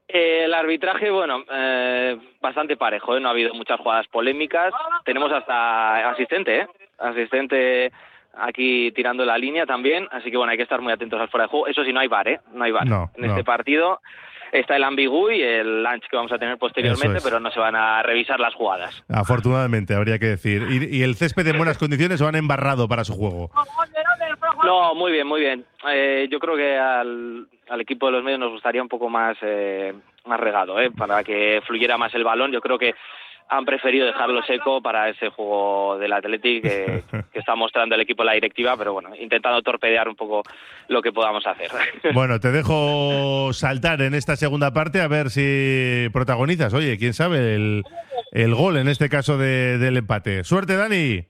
Eh, 0.09 0.45
el 0.45 0.55
arbitraje, 0.55 1.11
bueno, 1.11 1.45
eh, 1.53 2.17
bastante 2.41 2.77
parejo, 2.77 3.17
¿eh? 3.17 3.21
no 3.21 3.29
ha 3.29 3.33
habido 3.33 3.53
muchas 3.55 3.81
jugadas 3.81 4.07
polémicas. 4.07 4.73
Tenemos 5.05 5.33
hasta 5.33 6.09
asistente, 6.11 6.61
¿eh? 6.61 6.67
Asistente 6.99 7.91
aquí 8.38 8.93
tirando 8.93 9.25
la 9.25 9.38
línea 9.38 9.66
también, 9.66 10.07
así 10.11 10.31
que 10.31 10.37
bueno, 10.37 10.50
hay 10.50 10.57
que 10.57 10.62
estar 10.62 10.81
muy 10.81 10.93
atentos 10.93 11.21
al 11.21 11.28
fuera 11.28 11.45
de 11.45 11.50
juego. 11.50 11.66
Eso 11.66 11.85
sí, 11.85 11.93
no 11.93 12.00
hay 12.00 12.09
VAR, 12.09 12.28
¿eh? 12.28 12.40
No 12.52 12.64
hay. 12.64 12.73
No, 12.73 13.11
en 13.14 13.26
no. 13.26 13.28
este 13.28 13.45
partido 13.45 14.00
está 14.52 14.76
el 14.76 14.85
ambigu 14.85 15.31
y 15.31 15.43
el 15.43 15.83
lunch 15.83 16.05
que 16.09 16.16
vamos 16.16 16.33
a 16.33 16.38
tener 16.38 16.57
posteriormente, 16.57 17.19
es. 17.19 17.25
pero 17.25 17.40
no 17.40 17.50
se 17.50 17.61
van 17.61 17.76
a 17.76 18.02
revisar 18.02 18.38
las 18.40 18.55
jugadas. 18.55 19.05
Afortunadamente, 19.09 19.95
habría 19.95 20.19
que 20.19 20.26
decir. 20.26 20.62
¿Y, 20.71 20.99
y 20.99 21.02
el 21.02 21.16
césped 21.16 21.47
en 21.47 21.57
buenas 21.57 21.78
condiciones 21.78 22.21
o 22.21 22.28
han 22.28 22.37
embarrado 22.37 22.88
para 22.88 23.05
su 23.05 23.14
juego? 23.14 23.50
No, 24.64 24.95
muy 24.95 25.12
bien, 25.12 25.26
muy 25.26 25.40
bien. 25.40 25.64
Eh, 25.88 26.28
yo 26.31 26.38
creo 26.38 26.57
que 26.57 26.76
al, 26.78 27.47
al 27.69 27.81
equipo 27.81 28.07
de 28.07 28.12
los 28.12 28.25
medios 28.25 28.40
nos 28.40 28.52
gustaría 28.52 28.83
un 28.83 28.88
poco 28.88 29.09
más, 29.09 29.37
eh, 29.43 29.93
más 30.25 30.40
regado, 30.40 30.81
¿eh? 30.81 30.90
para 30.90 31.23
que 31.25 31.61
fluyera 31.66 31.99
más 31.99 32.14
el 32.14 32.25
balón. 32.25 32.52
Yo 32.52 32.61
creo 32.61 32.78
que 32.78 32.95
han 33.49 33.65
preferido 33.65 34.07
dejarlo 34.07 34.43
seco 34.45 34.81
para 34.83 35.09
ese 35.09 35.29
juego 35.31 35.99
del 35.99 36.12
Athletic 36.12 36.62
que, 36.62 37.03
que 37.33 37.38
está 37.38 37.55
mostrando 37.55 37.95
el 37.95 38.00
equipo 38.00 38.25
la 38.25 38.33
directiva, 38.33 38.76
pero 38.76 38.93
bueno, 38.93 39.11
intentando 39.17 39.62
torpedear 39.62 40.09
un 40.09 40.17
poco 40.17 40.43
lo 40.88 41.00
que 41.03 41.12
podamos 41.12 41.47
hacer. 41.47 41.71
Bueno, 42.15 42.41
te 42.41 42.50
dejo 42.53 43.53
saltar 43.53 44.03
en 44.03 44.15
esta 44.15 44.37
segunda 44.37 44.73
parte 44.73 45.00
a 45.00 45.09
ver 45.09 45.31
si 45.31 46.09
protagonizas. 46.12 46.73
Oye, 46.75 46.99
quién 46.99 47.15
sabe 47.15 47.55
el, 47.55 47.83
el 48.33 48.55
gol 48.55 48.76
en 48.79 48.88
este 48.88 49.09
caso 49.09 49.38
de- 49.38 49.79
del 49.79 49.97
empate. 49.97 50.43
Suerte, 50.45 50.76
Dani. 50.76 51.25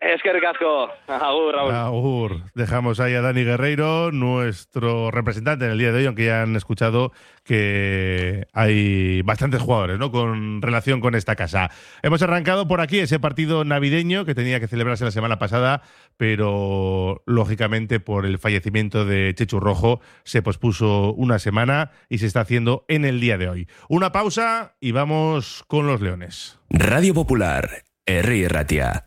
Es 0.00 0.22
que 0.22 0.32
ricasco. 0.32 0.88
Agur, 1.08 1.54
Raúl. 1.54 1.74
Agur. 1.74 2.42
Dejamos 2.54 3.00
ahí 3.00 3.14
a 3.14 3.20
Dani 3.20 3.42
Guerreiro, 3.42 4.12
nuestro 4.12 5.10
representante 5.10 5.64
en 5.64 5.72
el 5.72 5.78
día 5.78 5.90
de 5.90 5.98
hoy, 5.98 6.06
aunque 6.06 6.26
ya 6.26 6.42
han 6.42 6.54
escuchado 6.54 7.10
que 7.42 8.46
hay 8.52 9.22
bastantes 9.22 9.60
jugadores 9.60 9.98
¿no? 9.98 10.12
con 10.12 10.62
relación 10.62 11.00
con 11.00 11.16
esta 11.16 11.34
casa. 11.34 11.70
Hemos 12.02 12.22
arrancado 12.22 12.68
por 12.68 12.80
aquí 12.80 13.00
ese 13.00 13.18
partido 13.18 13.64
navideño 13.64 14.24
que 14.24 14.36
tenía 14.36 14.60
que 14.60 14.68
celebrarse 14.68 15.04
la 15.04 15.10
semana 15.10 15.40
pasada, 15.40 15.82
pero 16.16 17.22
lógicamente 17.26 17.98
por 17.98 18.24
el 18.24 18.38
fallecimiento 18.38 19.04
de 19.04 19.34
Chechu 19.34 19.58
Rojo 19.58 20.00
se 20.22 20.42
pospuso 20.42 21.12
una 21.14 21.40
semana 21.40 21.90
y 22.08 22.18
se 22.18 22.26
está 22.26 22.42
haciendo 22.42 22.84
en 22.86 23.04
el 23.04 23.18
día 23.18 23.36
de 23.36 23.48
hoy. 23.48 23.68
Una 23.88 24.12
pausa 24.12 24.76
y 24.78 24.92
vamos 24.92 25.64
con 25.66 25.88
los 25.88 26.00
Leones. 26.00 26.60
Radio 26.70 27.14
Popular, 27.14 27.82
R. 28.06 28.48
Ratia. 28.48 29.06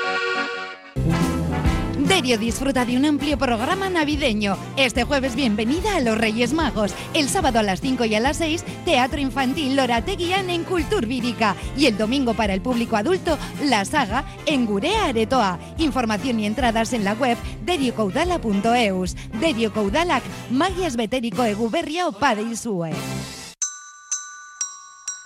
Derio 2.11 2.37
disfruta 2.37 2.83
de 2.83 2.97
un 2.97 3.05
amplio 3.05 3.37
programa 3.37 3.89
navideño. 3.89 4.57
Este 4.75 5.05
jueves 5.05 5.33
bienvenida 5.33 5.95
a 5.95 6.01
los 6.01 6.17
Reyes 6.17 6.51
Magos. 6.51 6.93
El 7.13 7.29
sábado 7.29 7.59
a 7.59 7.63
las 7.63 7.79
5 7.79 8.03
y 8.03 8.15
a 8.15 8.19
las 8.19 8.35
6, 8.35 8.65
Teatro 8.83 9.21
Infantil 9.21 9.77
Lorateguian 9.77 10.49
en 10.49 10.65
Cultur 10.65 11.05
Vírica. 11.05 11.55
Y 11.77 11.85
el 11.85 11.97
domingo 11.97 12.33
para 12.33 12.53
el 12.53 12.59
público 12.59 12.97
adulto, 12.97 13.37
La 13.63 13.85
Saga 13.85 14.25
en 14.45 14.65
Gurea 14.65 15.05
Aretoa. 15.05 15.57
Información 15.77 16.41
y 16.41 16.47
entradas 16.47 16.91
en 16.91 17.05
la 17.05 17.13
web 17.13 17.37
deriocaudala.eus. 17.63 19.15
Derio 19.39 19.71
Caudalac, 19.71 20.23
magias 20.51 20.97
betérico 20.97 21.45
eguberria 21.45 22.09
o 22.09 22.11
padeisue. 22.11 22.91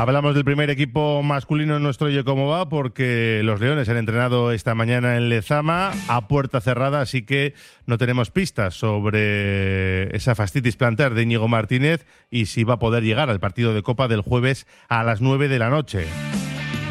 Hablamos 0.00 0.34
del 0.34 0.46
primer 0.46 0.70
equipo 0.70 1.22
masculino 1.22 1.76
en 1.76 1.82
nuestro 1.82 2.06
Oye 2.06 2.24
Cómo 2.24 2.48
Va 2.48 2.70
porque 2.70 3.42
los 3.44 3.60
Leones 3.60 3.86
han 3.90 3.98
entrenado 3.98 4.50
esta 4.50 4.74
mañana 4.74 5.18
en 5.18 5.28
Lezama 5.28 5.92
a 6.08 6.26
puerta 6.26 6.62
cerrada, 6.62 7.02
así 7.02 7.20
que 7.20 7.52
no 7.84 7.98
tenemos 7.98 8.30
pistas 8.30 8.72
sobre 8.72 10.16
esa 10.16 10.34
fastitis 10.34 10.76
plantar 10.76 11.12
de 11.12 11.24
Íñigo 11.24 11.48
Martínez 11.48 12.06
y 12.30 12.46
si 12.46 12.64
va 12.64 12.74
a 12.74 12.78
poder 12.78 13.02
llegar 13.02 13.28
al 13.28 13.40
partido 13.40 13.74
de 13.74 13.82
Copa 13.82 14.08
del 14.08 14.22
jueves 14.22 14.66
a 14.88 15.04
las 15.04 15.20
9 15.20 15.48
de 15.48 15.58
la 15.58 15.68
noche. 15.68 16.06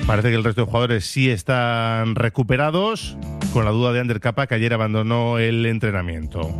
Parece 0.06 0.30
que 0.30 0.36
el 0.36 0.44
resto 0.44 0.62
de 0.62 0.68
jugadores 0.68 1.06
sí 1.06 1.32
están 1.32 2.14
recuperados, 2.14 3.18
con 3.54 3.66
la 3.66 3.72
duda 3.72 3.92
de 3.92 4.02
Ander 4.02 4.20
Capa 4.20 4.46
que 4.46 4.54
ayer 4.54 4.72
abandonó 4.72 5.40
el 5.40 5.66
entrenamiento. 5.66 6.60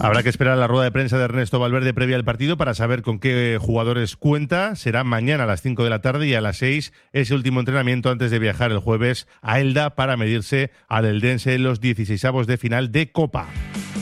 Habrá 0.00 0.22
que 0.22 0.28
esperar 0.28 0.58
la 0.58 0.66
rueda 0.66 0.84
de 0.84 0.90
prensa 0.90 1.16
de 1.16 1.24
Ernesto 1.24 1.60
Valverde 1.60 1.94
previa 1.94 2.16
al 2.16 2.24
partido 2.24 2.56
para 2.56 2.74
saber 2.74 3.02
con 3.02 3.18
qué 3.18 3.58
jugadores 3.60 4.16
cuenta. 4.16 4.74
Será 4.74 5.04
mañana 5.04 5.44
a 5.44 5.46
las 5.46 5.62
5 5.62 5.84
de 5.84 5.90
la 5.90 6.00
tarde 6.00 6.26
y 6.26 6.34
a 6.34 6.40
las 6.40 6.56
6 6.58 6.92
ese 7.12 7.34
último 7.34 7.60
entrenamiento 7.60 8.10
antes 8.10 8.30
de 8.30 8.38
viajar 8.38 8.72
el 8.72 8.78
jueves 8.78 9.28
a 9.42 9.60
Elda 9.60 9.94
para 9.94 10.16
medirse 10.16 10.70
al 10.88 11.04
Eldense 11.04 11.54
en 11.54 11.62
los 11.62 11.80
16avos 11.80 12.46
de 12.46 12.56
final 12.56 12.90
de 12.90 13.12
Copa. 13.12 13.48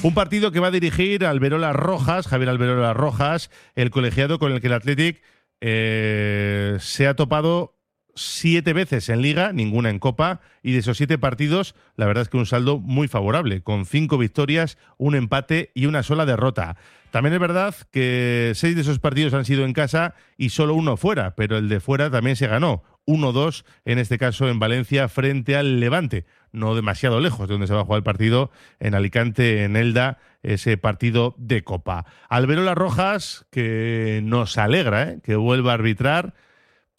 Un 0.03 0.15
partido 0.15 0.53
que 0.53 0.61
va 0.61 0.69
a 0.69 0.73
dirigir 0.73 1.27
Alberola 1.27 1.75
Rojas, 1.75 2.27
Javier 2.27 2.49
Alberola 2.49 2.95
Rojas, 2.95 3.51
el 3.75 3.91
colegiado 3.91 4.39
con 4.39 4.53
el 4.53 4.63
que 4.63 4.69
el 4.69 4.73
Athletic 4.73 5.23
eh, 5.61 6.79
se 6.81 7.07
ha 7.07 7.15
topado 7.15 7.80
siete 8.15 8.73
veces 8.73 9.09
en 9.09 9.23
liga, 9.23 9.53
ninguna 9.53 9.91
en 9.91 9.99
copa, 9.99 10.41
y 10.63 10.73
de 10.73 10.79
esos 10.79 10.97
siete 10.97 11.19
partidos, 11.19 11.75
la 11.97 12.07
verdad 12.07 12.23
es 12.23 12.29
que 12.29 12.37
un 12.37 12.47
saldo 12.47 12.79
muy 12.79 13.09
favorable, 13.09 13.63
con 13.63 13.87
cinco 13.87 14.19
victorias, 14.19 14.79
un 14.99 15.15
empate 15.15 15.71
y 15.75 15.87
una 15.87 16.03
sola 16.03 16.27
derrota. 16.27 16.77
También 17.11 17.35
es 17.35 17.41
verdad 17.41 17.75
que 17.91 18.53
seis 18.55 18.77
de 18.77 18.83
esos 18.83 19.01
partidos 19.01 19.35
han 19.35 19.45
sido 19.45 19.65
en 19.65 19.73
casa 19.73 20.15
y 20.37 20.51
solo 20.51 20.75
uno 20.75 20.97
fuera, 20.97 21.35
pero 21.35 21.59
el 21.59 21.69
de 21.69 21.81
fuera 21.81 22.11
también 22.11 22.37
se 22.37 22.47
ganó. 22.47 22.85
1-2, 23.07 23.65
en 23.85 23.99
este 23.99 24.19
caso 24.19 24.49
en 24.49 24.59
Valencia, 24.59 25.09
frente 25.09 25.57
al 25.57 25.81
Levante, 25.81 26.27
no 26.53 26.75
demasiado 26.75 27.21
lejos 27.21 27.49
de 27.49 27.55
donde 27.55 27.67
se 27.67 27.75
va 27.75 27.81
a 27.81 27.85
jugar 27.85 27.99
el 27.99 28.05
partido, 28.05 28.51
en 28.79 28.95
Alicante, 28.95 29.65
en 29.65 29.77
Elda, 29.77 30.19
ese 30.43 30.77
partido 30.77 31.35
de 31.39 31.65
Copa. 31.65 32.07
Alberola 32.29 32.75
Rojas, 32.75 33.47
que 33.51 34.21
nos 34.23 34.59
alegra 34.59 35.03
¿eh? 35.03 35.19
que 35.25 35.37
vuelva 35.37 35.73
a 35.73 35.75
arbitrar, 35.75 36.35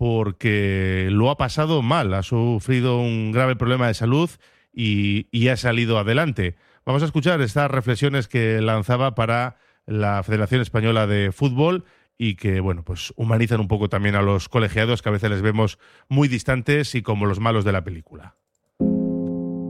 porque 0.01 1.10
lo 1.12 1.29
ha 1.29 1.38
pasado 1.38 1.84
mal, 1.84 2.15
ha 2.15 2.24
sufrido 2.24 3.00
un 3.00 3.31
grave 3.31 3.55
problema 3.55 3.86
de 3.86 3.93
salud 3.93 4.31
y, 4.74 5.27
y, 5.29 5.50
ha 5.50 5.58
salido 5.58 6.00
adelante. 6.00 6.55
Vamos 6.88 7.03
a 7.03 7.05
escuchar 7.05 7.39
estas 7.41 7.70
reflexiones 7.70 8.27
que 8.27 8.62
lanzaba 8.62 9.13
para 9.13 9.58
la 9.86 10.24
Federación 10.24 10.60
Española 10.60 11.05
de 11.05 11.31
Fútbol 11.31 11.86
y 12.17 12.34
que, 12.34 12.62
bueno, 12.62 12.84
pues 12.84 13.13
humanizan 13.15 13.60
un 13.60 13.67
poco 13.67 13.89
también 13.89 14.15
a 14.15 14.24
los 14.24 14.50
colegiados 14.50 15.03
que 15.03 15.10
a 15.10 15.12
veces 15.12 15.29
les 15.29 15.43
vemos 15.43 15.77
muy 16.10 16.27
distantes 16.27 16.96
y 16.96 17.03
como 17.03 17.27
los 17.27 17.39
malos 17.39 17.63
de 17.63 17.72
la 17.72 17.84
película. 17.84 18.38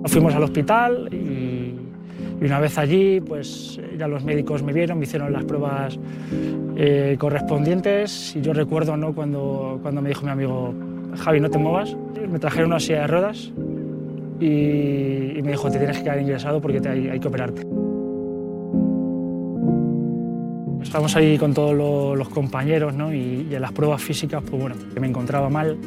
Fuimos 0.05 0.33
al 0.33 0.43
hospital 0.43 1.13
y 1.13 1.90
y 2.41 2.45
una 2.45 2.59
vez 2.59 2.77
allí, 2.79 3.21
pues 3.21 3.79
ya 3.97 4.07
los 4.07 4.23
médicos 4.23 4.63
me 4.63 4.73
vieron, 4.73 4.97
me 4.97 5.05
hicieron 5.05 5.31
las 5.31 5.45
pruebas 5.45 5.99
eh, 6.75 7.15
correspondientes 7.19 8.35
y 8.35 8.41
yo 8.41 8.51
recuerdo 8.51 8.97
¿no? 8.97 9.13
cuando, 9.13 9.77
cuando 9.83 10.01
me 10.01 10.09
dijo 10.09 10.25
mi 10.25 10.31
amigo, 10.31 10.73
Javi, 11.17 11.39
no 11.39 11.51
te 11.51 11.59
muevas, 11.59 11.95
me 12.27 12.39
trajeron 12.39 12.71
una 12.71 12.79
silla 12.79 13.01
de 13.01 13.07
ruedas 13.07 13.51
y, 14.39 15.39
me 15.43 15.51
dijo, 15.51 15.69
te 15.69 15.77
tienes 15.77 15.97
que 15.97 16.03
quedar 16.03 16.19
ingresado 16.19 16.59
porque 16.59 16.81
hay, 16.87 17.19
que 17.19 17.27
operarte. 17.27 17.61
Estábamos 20.81 21.15
ahí 21.15 21.37
con 21.37 21.53
todos 21.53 21.75
los, 22.17 22.29
compañeros 22.29 22.95
¿no? 22.95 23.13
y, 23.13 23.47
y, 23.51 23.55
en 23.55 23.61
las 23.61 23.71
pruebas 23.71 24.01
físicas, 24.01 24.41
pues 24.49 24.59
bueno, 24.59 24.75
me 24.99 25.07
encontraba 25.07 25.47
mal, 25.49 25.77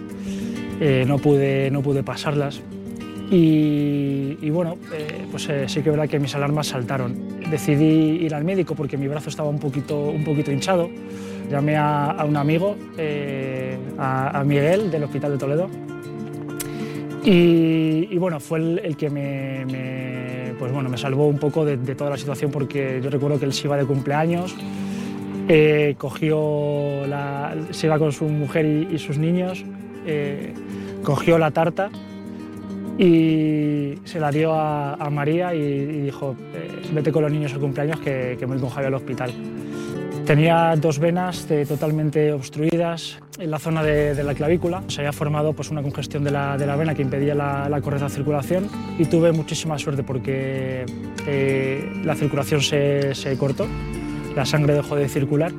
eh, 0.80 1.04
no, 1.04 1.18
pude, 1.18 1.68
no 1.72 1.82
pude 1.82 2.04
pasarlas. 2.04 2.62
Y, 3.30 4.50
bueno, 4.50 4.76
eh, 4.92 5.26
pues 5.30 5.48
eh, 5.48 5.64
sí 5.68 5.82
que 5.82 5.90
es 5.90 5.96
verdad 5.96 6.08
que 6.08 6.18
mis 6.18 6.34
alarmas 6.34 6.68
saltaron. 6.68 7.40
Decidí 7.50 8.24
ir 8.24 8.34
al 8.34 8.44
médico 8.44 8.74
porque 8.74 8.96
mi 8.96 9.08
brazo 9.08 9.30
estaba 9.30 9.48
un 9.48 9.58
poquito, 9.58 10.08
un 10.08 10.24
poquito 10.24 10.52
hinchado. 10.52 10.88
Llamé 11.50 11.76
a, 11.76 12.24
un 12.26 12.36
amigo, 12.36 12.76
eh, 12.96 13.76
a, 13.98 14.42
Miguel, 14.44 14.90
del 14.90 15.04
Hospital 15.04 15.32
de 15.32 15.38
Toledo. 15.38 15.70
Y, 17.24 18.16
bueno, 18.18 18.38
fue 18.40 18.58
el, 18.58 18.96
que 18.96 19.08
me, 19.08 20.52
pues 20.58 20.72
bueno, 20.72 20.90
me 20.90 20.98
salvó 20.98 21.26
un 21.26 21.38
poco 21.38 21.64
de, 21.64 21.76
toda 21.94 22.10
la 22.10 22.16
situación 22.18 22.50
porque 22.50 23.00
yo 23.02 23.08
recuerdo 23.08 23.38
que 23.38 23.46
él 23.46 23.52
se 23.54 23.66
iba 23.66 23.76
de 23.78 23.86
cumpleaños, 23.86 24.54
eh, 25.48 25.94
cogió 25.96 27.06
la, 27.06 27.54
se 27.70 27.86
iba 27.86 27.98
con 27.98 28.12
su 28.12 28.26
mujer 28.26 28.66
y 28.66 28.98
sus 28.98 29.16
niños, 29.16 29.64
cogió 31.02 31.38
la 31.38 31.50
tarta 31.50 31.90
y 32.98 33.94
se 34.04 34.20
la 34.20 34.30
dio 34.30 34.52
a, 34.54 35.08
María 35.10 35.54
y, 35.54 36.02
dijo, 36.02 36.36
eh, 36.54 36.70
vete 36.92 37.10
con 37.10 37.22
los 37.22 37.32
niños 37.32 37.52
al 37.52 37.60
cumpleaños 37.60 38.00
que, 38.00 38.36
me 38.40 38.46
voy 38.46 38.58
con 38.58 38.70
Javier 38.70 38.88
al 38.88 38.94
hospital. 38.94 39.32
Tenía 40.24 40.74
dos 40.76 40.98
venas 40.98 41.46
totalmente 41.68 42.32
obstruidas 42.32 43.18
en 43.38 43.50
la 43.50 43.58
zona 43.58 43.82
de, 43.82 44.22
la 44.24 44.34
clavícula. 44.34 44.82
Se 44.88 45.00
había 45.00 45.12
formado 45.12 45.52
pues, 45.52 45.70
una 45.70 45.82
congestión 45.82 46.24
de 46.24 46.30
la, 46.30 46.56
de 46.56 46.66
la 46.66 46.76
vena 46.76 46.94
que 46.94 47.02
impedía 47.02 47.34
la, 47.34 47.80
correcta 47.82 48.08
circulación 48.08 48.68
y 48.98 49.04
tuve 49.04 49.32
muchísima 49.32 49.78
suerte 49.78 50.02
porque 50.02 50.86
eh, 51.26 51.92
la 52.04 52.14
circulación 52.14 52.62
se, 52.62 53.14
se 53.14 53.36
cortó, 53.36 53.66
la 54.34 54.46
sangre 54.46 54.74
dejó 54.74 54.96
de 54.96 55.08
circular 55.08 55.52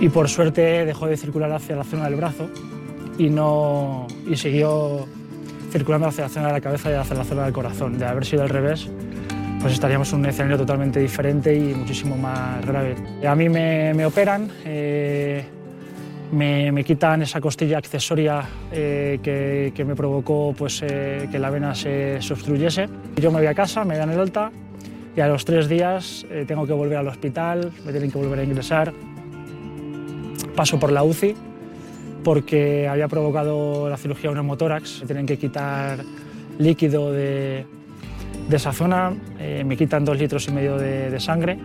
y 0.00 0.08
por 0.10 0.28
suerte 0.28 0.84
dejó 0.84 1.06
de 1.06 1.16
circular 1.16 1.50
hacia 1.52 1.74
la 1.74 1.84
zona 1.84 2.04
del 2.04 2.16
brazo 2.16 2.48
y, 3.18 3.30
no, 3.30 4.06
y 4.28 4.36
siguió 4.36 5.06
circulando 5.76 6.06
hacia 6.06 6.24
la 6.24 6.30
zona 6.30 6.46
de 6.46 6.52
la 6.54 6.60
cabeza 6.62 6.90
y 6.90 6.94
hacia 6.94 7.14
la 7.16 7.24
zona 7.24 7.44
del 7.44 7.52
corazón. 7.52 7.98
De 7.98 8.06
haber 8.06 8.24
sido 8.24 8.42
al 8.42 8.48
revés, 8.48 8.88
pues 9.60 9.74
estaríamos 9.74 10.10
en 10.14 10.20
un 10.20 10.26
escenario 10.26 10.56
totalmente 10.56 11.00
diferente 11.00 11.54
y 11.54 11.74
muchísimo 11.74 12.16
más 12.16 12.64
grave. 12.64 12.96
A 13.26 13.34
mí 13.34 13.50
me, 13.50 14.06
operan, 14.06 14.50
eh, 14.64 15.44
me, 16.32 16.82
quitan 16.82 17.20
esa 17.20 17.42
costilla 17.42 17.76
accesoria 17.76 18.42
eh, 18.72 19.18
que, 19.22 19.84
me 19.84 19.94
provocó 19.94 20.54
pues, 20.56 20.80
eh, 20.82 21.28
que 21.30 21.38
la 21.38 21.50
vena 21.50 21.74
se, 21.74 22.20
obstruyese. 22.30 22.88
Yo 23.16 23.30
me 23.30 23.38
voy 23.38 23.46
a 23.46 23.54
casa, 23.54 23.84
me 23.84 23.98
dan 23.98 24.10
el 24.10 24.18
alta 24.18 24.50
y 25.14 25.20
a 25.20 25.28
los 25.28 25.44
tres 25.44 25.68
días 25.68 26.24
tengo 26.46 26.66
que 26.66 26.72
volver 26.72 26.96
al 26.96 27.08
hospital, 27.08 27.70
me 27.84 27.90
tienen 27.90 28.10
que 28.10 28.16
volver 28.16 28.38
a 28.38 28.44
ingresar. 28.44 28.94
Paso 30.54 30.80
por 30.80 30.90
la 30.90 31.02
UCI 31.02 31.34
porque 32.26 32.88
había 32.88 33.06
provocado 33.06 33.88
la 33.88 33.96
cirugía 33.96 34.32
un 34.32 34.38
hemotórax. 34.38 35.04
Tienen 35.06 35.26
que 35.26 35.38
quitar 35.38 36.00
líquido 36.58 37.12
de, 37.12 37.64
de 38.48 38.56
esa 38.56 38.72
zona, 38.72 39.14
eh, 39.38 39.62
me 39.64 39.76
quitan 39.76 40.04
dos 40.04 40.18
litros 40.18 40.48
y 40.48 40.50
medio 40.50 40.76
de, 40.76 41.20
sangre, 41.20 41.56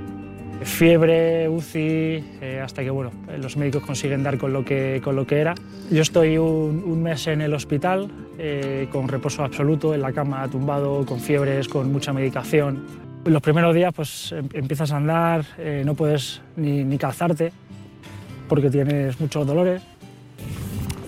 fiebre, 0.62 1.50
UCI, 1.50 1.80
eh, 1.80 2.62
hasta 2.64 2.84
que 2.84 2.92
bueno, 2.92 3.10
los 3.40 3.58
médicos 3.58 3.82
consiguen 3.82 4.22
dar 4.22 4.38
con 4.38 4.54
lo 4.54 4.64
que, 4.64 5.02
con 5.04 5.16
lo 5.16 5.26
que 5.26 5.40
era. 5.40 5.56
Yo 5.90 6.04
estoy 6.04 6.38
un, 6.38 7.02
mes 7.02 7.26
en 7.26 7.42
el 7.42 7.56
hospital 7.56 8.12
eh, 8.38 8.88
con 8.92 9.08
reposo 9.08 9.44
absoluto, 9.44 9.96
en 9.96 10.02
la 10.04 10.14
cama 10.14 10.48
tumbado, 10.48 11.04
con 11.08 11.20
fiebres, 11.20 11.68
con 11.70 11.92
mucha 11.92 12.14
medicación. 12.14 12.86
Los 13.26 13.42
primeros 13.42 13.74
días 13.74 13.92
pues 13.96 14.32
em, 14.32 14.48
empiezas 14.54 14.92
a 14.92 14.98
andar, 14.98 15.44
no 15.84 15.96
puedes 15.96 16.40
ni, 16.56 16.84
ni 16.84 17.00
calzarte 17.00 17.52
porque 18.48 18.70
tienes 18.70 19.20
muchos 19.20 19.48
dolores. 19.48 19.82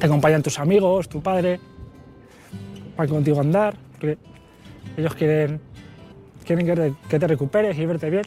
Te 0.04 0.08
acompañan 0.08 0.44
tus 0.44 0.60
amigos, 0.60 1.08
tu 1.08 1.22
padre, 1.22 1.62
van 2.98 3.08
contigo 3.08 3.38
a 3.38 3.40
andar, 3.40 3.74
porque 3.94 4.18
ellos 4.98 5.16
quieren, 5.16 5.62
quieren 6.46 6.94
que, 7.08 7.20
te, 7.20 7.26
recuperes 7.26 7.78
y 7.78 7.86
verte 7.86 8.10
bien. 8.10 8.26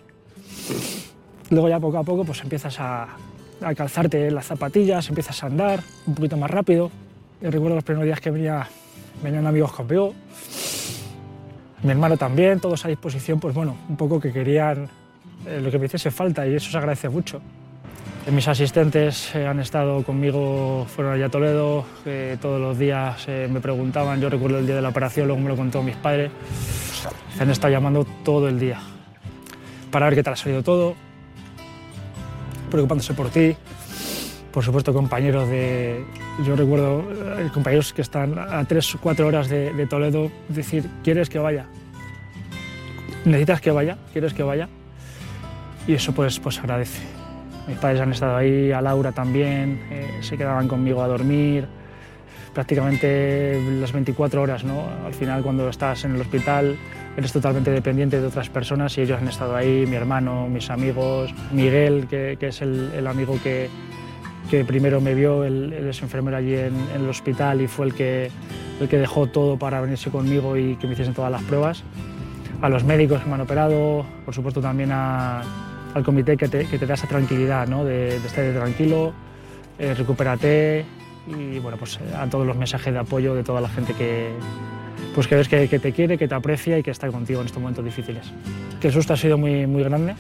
Luego 1.51 1.69
ya 1.69 1.79
poco 1.79 1.99
a 1.99 2.03
poco 2.03 2.25
pues 2.25 2.41
empiezas 2.41 2.81
a, 2.81 3.09
calzarte 3.77 4.31
las 4.31 4.47
zapatillas, 4.47 5.07
empiezas 5.11 5.43
a 5.43 5.49
andar 5.49 5.81
un 6.07 6.15
poquito 6.15 6.39
más 6.39 6.51
rápido. 6.51 6.91
Yo 7.43 7.51
recuerdo 7.51 7.75
los 7.75 7.85
primeros 7.85 8.07
días 8.07 8.23
que 8.23 8.31
venía, 8.31 8.67
venían 9.23 9.47
amigos 9.47 9.73
conmigo, 9.73 10.15
mi 11.83 11.91
hermano 11.91 12.17
también, 12.17 12.59
todos 12.59 12.87
a 12.87 12.89
disposición, 12.89 13.39
pues 13.39 13.55
bueno, 13.55 13.77
un 13.87 13.99
poco 13.99 14.19
que 14.19 14.33
querían 14.33 14.89
eh, 15.47 15.61
lo 15.61 15.71
que 15.71 15.79
me 15.79 15.85
hiciese 15.85 16.11
falta 16.11 16.47
y 16.47 16.55
eso 16.55 16.71
se 16.71 16.79
agradece 16.79 17.11
mucho. 17.11 17.43
Mis 18.33 18.49
asistentes 18.49 19.33
eh, 19.37 19.47
han 19.47 19.61
estado 19.61 20.03
conmigo, 20.03 20.85
fueron 20.89 21.15
allá 21.15 21.27
a 21.27 21.29
Toledo, 21.29 21.85
todos 22.41 22.61
los 22.61 22.77
días 22.77 23.25
eh, 23.29 23.49
me 23.49 23.61
preguntaban, 23.61 24.21
yo 24.21 24.29
recuerdo 24.29 24.59
el 24.59 24.67
día 24.67 24.75
de 24.75 24.83
la 24.83 24.89
operación, 24.89 25.29
luego 25.29 25.41
me 25.41 25.49
lo 25.49 25.57
contó 25.57 25.81
mis 25.81 25.95
padres, 25.95 26.33
se 27.37 27.43
han 27.45 27.51
estado 27.51 27.73
llamando 27.73 28.05
todo 28.25 28.49
el 28.49 28.59
día 28.59 28.81
para 29.93 30.07
ver 30.07 30.17
qué 30.17 30.23
tal 30.25 30.33
ha 30.33 30.37
salido 30.37 30.65
todo, 30.65 30.97
preocupándose 32.69 33.15
por 33.15 33.31
ti, 33.31 33.57
por 34.51 34.65
supuesto 34.65 34.93
compañeros 34.93 35.49
de, 35.49 36.05
yo 36.45 36.57
recuerdo 36.57 37.05
eh, 37.39 37.49
compañeros 37.55 37.93
que 37.93 38.03
están 38.03 38.37
a 38.37 38.65
tres 38.65 38.93
o 38.97 38.99
cuatro 39.01 39.29
horas 39.29 39.49
de, 39.49 39.73
de 39.73 39.87
Toledo, 39.87 40.33
decir, 40.49 40.85
¿quieres 41.05 41.31
que 41.31 41.39
vaya? 41.39 41.67
¿Necesitas 43.25 43.61
que 43.61 43.71
vaya? 43.71 43.99
¿Quieres 44.13 44.35
que 44.35 44.43
vaya? 44.43 44.69
Y 45.87 45.95
eso 45.95 46.13
pues, 46.13 46.41
pues 46.41 46.59
agradece. 46.59 47.16
Mis 47.67 47.79
padres 47.79 48.01
han 48.01 48.13
estado 48.13 48.37
ahí, 48.37 48.71
a 48.71 48.81
Laura 48.81 49.13
también, 49.13 49.81
eh, 49.91 50.19
se 50.21 50.37
quedaban 50.37 50.69
conmigo 50.69 51.03
a 51.03 51.09
dormir 51.09 51.67
prácticamente 52.57 53.61
las 53.81 53.93
24 53.93 54.41
horas. 54.41 54.65
¿no? 54.65 54.85
Al 55.05 55.13
final, 55.13 55.43
cuando 55.43 55.69
estás 55.69 56.07
en 56.07 56.15
el 56.15 56.21
hospital, 56.23 56.75
eres 57.15 57.31
totalmente 57.31 57.71
dependiente 57.71 58.19
de 58.19 58.27
otras 58.27 58.49
personas 58.49 58.97
y 58.97 59.03
ellos 59.03 59.21
han 59.21 59.29
estado 59.29 59.55
ahí, 59.55 59.85
mi 59.87 59.95
hermano, 59.95 60.49
mis 60.49 60.71
amigos, 60.71 61.35
Miguel, 61.53 62.07
que, 62.09 62.39
es 62.41 62.63
el, 62.63 63.07
amigo 63.07 63.39
que, 63.43 63.69
que, 64.51 64.65
primero 64.65 65.03
me 65.03 65.15
vio, 65.15 65.45
él, 65.45 65.71
es 65.71 66.01
enfermero 66.01 66.39
allí 66.39 66.55
en, 66.55 66.75
en, 66.95 67.03
el 67.03 67.09
hospital 67.11 67.61
y 67.61 67.67
fue 67.67 67.87
el 67.87 67.95
que, 67.95 68.31
el 68.81 68.89
que 68.89 68.97
dejó 68.97 69.27
todo 69.27 69.59
para 69.59 69.83
venirse 69.83 70.11
conmigo 70.11 70.57
y 70.57 70.77
que 70.77 70.87
me 70.87 70.95
hiciesen 70.95 71.13
todas 71.13 71.31
las 71.31 71.43
pruebas. 71.43 71.85
A 72.63 72.71
los 72.71 72.85
médicos 72.85 73.21
que 73.21 73.29
me 73.29 73.35
han 73.35 73.43
operado, 73.43 74.07
por 74.25 74.35
supuesto 74.35 74.63
también 74.63 74.93
a, 74.93 75.43
al 75.97 76.05
comité 76.05 76.37
que 76.37 76.47
te, 76.47 76.67
que 76.67 76.79
te 76.79 76.85
da 76.85 76.93
esa 76.93 77.07
tranquilidad, 77.07 77.67
¿no? 77.67 77.83
de, 77.83 78.17
estar 78.17 78.53
tranquilo, 78.53 79.15
eh, 79.79 79.95
recupérate 79.95 80.85
y 81.27 81.59
bueno, 81.59 81.79
pues 81.79 81.99
a 82.15 82.27
todos 82.27 82.47
los 82.47 82.55
mensajes 82.55 82.93
de 82.93 83.01
apoyo 83.01 83.35
de 83.35 83.43
toda 83.43 83.63
la 83.63 83.69
gente 83.71 83.95
que, 83.95 84.29
pues 85.15 85.27
que 85.27 85.37
ves 85.37 85.49
que, 85.49 85.67
te 85.67 85.93
quiere, 85.93 86.19
que 86.19 86.29
te 86.29 86.35
aprecia 86.35 86.79
y 86.79 86.83
que 86.83 86.91
está 86.91 87.09
contigo 87.09 87.41
en 87.41 87.47
estos 87.47 87.63
momentos 87.63 87.83
difíciles. 87.83 88.31
Que 88.79 88.89
el 88.89 88.93
susto 88.93 89.15
ha 89.15 89.17
sido 89.17 89.39
muy, 89.39 89.67
muy 89.67 89.83
grande, 89.85 90.15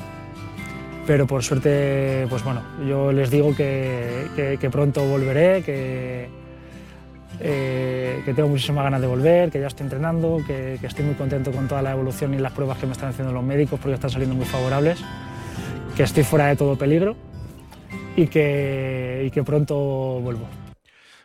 pero 1.07 1.27
por 1.27 1.45
suerte, 1.45 2.27
pues 2.31 2.43
bueno, 2.43 2.63
yo 2.89 3.13
les 3.13 3.31
digo 3.31 3.55
que, 3.55 4.57
que, 4.59 4.71
pronto 4.71 5.05
volveré, 5.05 5.63
que, 5.63 6.31
eh, 7.39 8.23
que 8.25 8.33
tengo 8.33 8.49
muchísimas 8.49 8.83
ganas 8.83 9.03
de 9.03 9.07
volver, 9.07 9.51
que 9.51 9.61
ya 9.61 9.67
estoy 9.67 9.85
entrenando, 9.85 10.39
que, 10.47 10.79
que 10.81 10.87
estoy 10.87 11.05
muy 11.05 11.17
contento 11.17 11.53
con 11.53 11.69
toda 11.69 11.83
la 11.83 11.93
evolución 11.93 12.33
y 12.33 12.39
las 12.39 12.53
pruebas 12.53 12.79
que 12.79 12.87
me 12.87 12.93
están 12.93 13.11
haciendo 13.11 13.31
los 13.31 13.45
médicos 13.45 13.79
porque 13.79 13.95
están 13.95 14.09
saliendo 14.09 14.35
muy 14.35 14.47
favorables 14.47 15.05
que 15.97 16.03
estoy 16.03 16.25
fuera 16.25 16.49
de 16.49 16.57
todo 16.57 16.77
peligro 16.77 17.17
y 18.17 18.27
que, 18.27 19.25
y 19.27 19.31
que 19.31 19.43
pronto 19.43 20.21
vuelvo. 20.21 20.47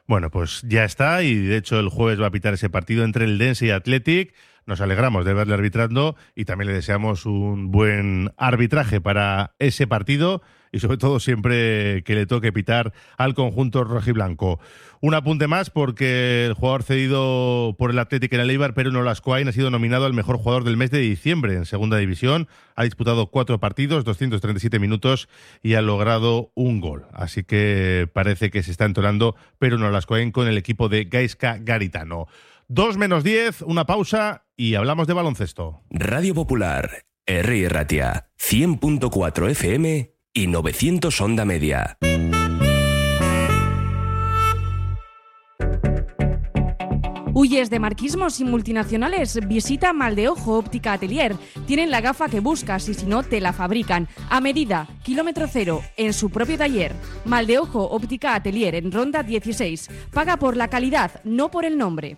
Bueno, 0.08 0.30
pues 0.30 0.62
ya 0.68 0.86
está 0.86 1.24
y 1.24 1.36
de 1.36 1.58
hecho 1.58 1.80
el 1.80 1.90
jueves 1.90 2.22
va 2.22 2.28
a 2.28 2.32
pitar 2.32 2.54
ese 2.54 2.70
partido 2.70 3.04
entre 3.04 3.26
el 3.26 3.38
Dense 3.38 3.66
y 3.66 3.70
Athletic. 3.72 4.34
Nos 4.66 4.80
alegramos 4.80 5.26
de 5.26 5.34
verle 5.34 5.54
arbitrando 5.54 6.16
y 6.36 6.46
también 6.46 6.70
le 6.70 6.74
deseamos 6.74 7.26
un 7.26 7.72
buen 7.72 8.32
arbitraje 8.38 9.02
para 9.02 9.56
ese 9.60 9.88
partido 9.88 10.42
y 10.72 10.80
sobre 10.80 10.98
todo 10.98 11.20
siempre 11.20 12.04
que 12.04 12.16
le 12.16 12.26
toque 12.26 12.54
pitar 12.54 12.94
al 13.18 13.34
conjunto 13.34 13.84
rojiblanco. 13.84 14.60
Un 15.02 15.16
apunte 15.16 15.48
más 15.48 15.70
porque 15.70 16.46
el 16.46 16.54
jugador 16.54 16.84
cedido 16.84 17.76
por 17.78 17.92
el 17.92 18.00
Atlético 18.00 18.36
en 18.36 18.42
el 18.42 18.50
Eibar, 18.52 18.74
Pero 18.74 18.92
no 18.92 19.02
Lascoain, 19.02 19.48
ha 19.48 19.52
sido 19.52 19.72
nominado 19.72 20.06
al 20.06 20.14
mejor 20.14 20.38
jugador 20.38 20.64
del 20.64 20.78
mes 20.78 20.92
de 20.92 21.00
diciembre 21.00 21.56
en 21.56 21.66
segunda 21.66 21.98
división. 21.98 22.48
Ha 22.76 22.84
disputado 22.84 23.28
cuatro 23.28 23.60
partidos, 23.60 24.06
237 24.06 24.80
minutos 24.80 25.28
y 25.64 25.74
ha 25.74 25.82
logrado 25.82 26.52
un 26.56 26.80
gol. 26.80 27.06
Así 27.14 27.44
que 27.44 28.08
parece 28.14 28.52
que 28.52 28.64
se 28.64 28.72
está 28.72 28.86
entonando 28.86 29.36
Pero 29.58 29.78
no 29.78 29.90
Lascoain 29.90 30.32
con 30.32 30.48
el 30.48 30.58
equipo 30.58 30.88
de 30.88 31.06
Gaisca 31.06 31.58
Garitano. 31.60 32.28
Dos 32.68 32.98
menos 32.98 33.24
diez, 33.24 33.62
una 33.64 33.86
pausa 33.86 34.46
y 34.56 34.76
hablamos 34.76 35.08
de 35.08 35.14
baloncesto. 35.14 35.82
Radio 35.90 36.34
Popular, 36.34 37.06
R. 37.26 37.70
Ratia, 37.70 38.30
100.4 38.40 39.50
FM 39.50 40.11
y 40.34 40.48
900 40.48 41.22
Onda 41.22 41.46
Media. 41.46 41.98
¿Huyes 47.34 47.70
de 47.70 47.80
marquismos 47.80 48.39
y 48.39 48.46
multinacionales? 48.46 49.39
Visita 49.48 49.94
Maldeojo 49.94 50.58
Óptica 50.58 50.94
Atelier. 50.94 51.36
Tienen 51.65 51.89
la 51.89 52.02
gafa 52.02 52.30
que 52.30 52.39
buscas 52.39 52.88
y 52.88 52.94
si 52.94 53.06
no, 53.06 53.24
te 53.24 53.41
la 53.41 53.52
fabrican. 53.52 54.08
A 54.30 54.41
medida, 54.41 54.88
kilómetro 55.04 55.48
cero, 55.52 55.82
en 55.98 56.13
su 56.13 56.30
propio 56.30 56.58
taller. 56.58 56.94
Maldeojo 57.26 57.84
Óptica 57.84 58.36
Atelier 58.36 58.76
en 58.76 58.91
Ronda 58.91 59.24
16. 59.24 59.89
Paga 60.13 60.38
por 60.38 60.56
la 60.56 60.67
calidad, 60.67 61.22
no 61.24 61.50
por 61.50 61.65
el 61.65 61.78
nombre. 61.78 62.17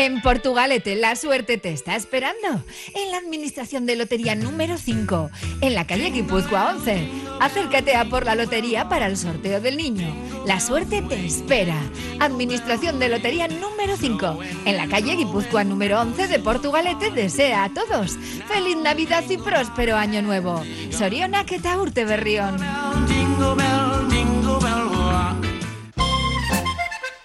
En 0.00 0.22
Portugalete, 0.22 0.96
la 0.96 1.14
suerte 1.14 1.58
te 1.58 1.70
está 1.74 1.94
esperando. 1.94 2.64
En 2.94 3.10
la 3.10 3.18
administración 3.18 3.84
de 3.84 3.96
lotería 3.96 4.34
número 4.34 4.78
5, 4.78 5.30
en 5.60 5.74
la 5.74 5.86
calle 5.86 6.08
Guipúzcoa 6.08 6.70
11. 6.74 7.06
Acércate 7.38 7.94
a 7.94 8.06
por 8.06 8.24
la 8.24 8.34
lotería 8.34 8.88
para 8.88 9.08
el 9.08 9.18
sorteo 9.18 9.60
del 9.60 9.76
niño. 9.76 10.08
La 10.46 10.58
suerte 10.58 11.02
te 11.02 11.26
espera. 11.26 11.76
Administración 12.18 12.98
de 12.98 13.10
lotería 13.10 13.46
número 13.46 13.98
5, 13.98 14.38
en 14.64 14.78
la 14.78 14.88
calle 14.88 15.16
Guipúzcoa 15.16 15.64
número 15.64 16.00
11 16.00 16.28
de 16.28 16.38
Portugalete 16.38 17.10
desea 17.10 17.64
a 17.64 17.68
todos 17.68 18.16
feliz 18.48 18.78
Navidad 18.78 19.24
y 19.28 19.36
próspero 19.36 19.96
año 19.96 20.22
nuevo. 20.22 20.64
Soriona 20.92 21.44
que 21.44 21.60
urte 21.78 22.06
berrión. 22.06 22.56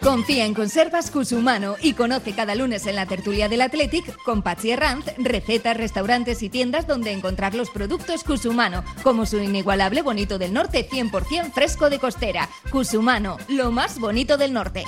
Confía 0.05 0.45
en 0.45 0.53
Conservas 0.53 1.09
Cusumano 1.09 1.77
y 1.81 1.93
conoce 1.93 2.33
cada 2.33 2.53
lunes 2.53 2.85
en 2.85 2.95
la 2.95 3.07
tertulia 3.07 3.49
del 3.49 3.61
Athletic 3.61 4.15
con 4.21 4.43
Patsy 4.43 4.69
Herranz 4.69 5.07
recetas, 5.17 5.75
restaurantes 5.75 6.43
y 6.43 6.49
tiendas 6.49 6.85
donde 6.85 7.11
encontrar 7.11 7.55
los 7.55 7.71
productos 7.71 8.23
Cusumano, 8.23 8.83
como 9.01 9.25
su 9.25 9.39
inigualable 9.39 10.03
bonito 10.03 10.37
del 10.37 10.53
norte 10.53 10.87
100% 10.87 11.51
fresco 11.51 11.89
de 11.89 11.97
costera. 11.97 12.47
Cusumano, 12.69 13.37
lo 13.47 13.71
más 13.71 13.99
bonito 13.99 14.37
del 14.37 14.53
norte. 14.53 14.83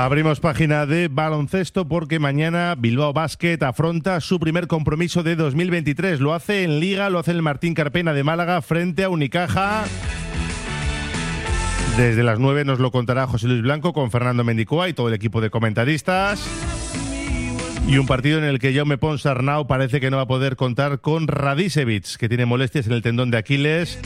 Abrimos 0.00 0.40
página 0.40 0.86
de 0.86 1.08
baloncesto 1.08 1.86
porque 1.86 2.18
mañana 2.18 2.74
Bilbao 2.74 3.12
Basket 3.12 3.58
afronta 3.62 4.18
su 4.20 4.40
primer 4.40 4.66
compromiso 4.66 5.22
de 5.22 5.36
2023. 5.36 6.20
Lo 6.20 6.32
hace 6.32 6.64
en 6.64 6.80
Liga, 6.80 7.10
lo 7.10 7.18
hace 7.18 7.32
el 7.32 7.42
Martín 7.42 7.74
Carpena 7.74 8.14
de 8.14 8.24
Málaga 8.24 8.62
frente 8.62 9.04
a 9.04 9.10
Unicaja. 9.10 9.84
Desde 11.98 12.22
las 12.22 12.38
9 12.38 12.64
nos 12.64 12.78
lo 12.78 12.90
contará 12.90 13.26
José 13.26 13.46
Luis 13.46 13.60
Blanco 13.60 13.92
con 13.92 14.10
Fernando 14.10 14.42
Mendicoa 14.42 14.88
y 14.88 14.94
todo 14.94 15.08
el 15.08 15.14
equipo 15.14 15.42
de 15.42 15.50
comentaristas. 15.50 16.69
Y 17.86 17.98
un 17.98 18.06
partido 18.06 18.38
en 18.38 18.44
el 18.44 18.58
que 18.58 18.72
Jaume 18.72 18.98
Ponsarnau 18.98 19.66
parece 19.66 20.00
que 20.00 20.10
no 20.10 20.16
va 20.16 20.24
a 20.24 20.28
poder 20.28 20.56
contar 20.56 21.00
con 21.00 21.26
Radicevic, 21.26 22.16
que 22.16 22.28
tiene 22.28 22.46
molestias 22.46 22.86
en 22.86 22.92
el 22.92 23.02
tendón 23.02 23.30
de 23.30 23.38
Aquiles 23.38 23.98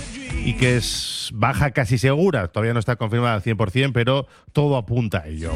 y 0.44 0.54
que 0.54 0.76
es 0.76 1.30
baja 1.34 1.72
casi 1.72 1.98
segura. 1.98 2.48
Todavía 2.48 2.72
no 2.72 2.80
está 2.80 2.96
confirmada 2.96 3.34
al 3.34 3.42
100%, 3.42 3.92
pero 3.92 4.26
todo 4.52 4.76
apunta 4.76 5.18
a 5.18 5.28
ello. 5.28 5.52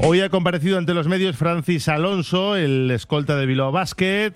Hoy 0.00 0.20
ha 0.20 0.28
comparecido 0.28 0.78
ante 0.78 0.94
los 0.94 1.08
medios 1.08 1.36
Francis 1.36 1.88
Alonso, 1.88 2.56
el 2.56 2.90
escolta 2.90 3.36
de 3.36 3.46
Bilbao 3.46 3.72
Basket, 3.72 4.32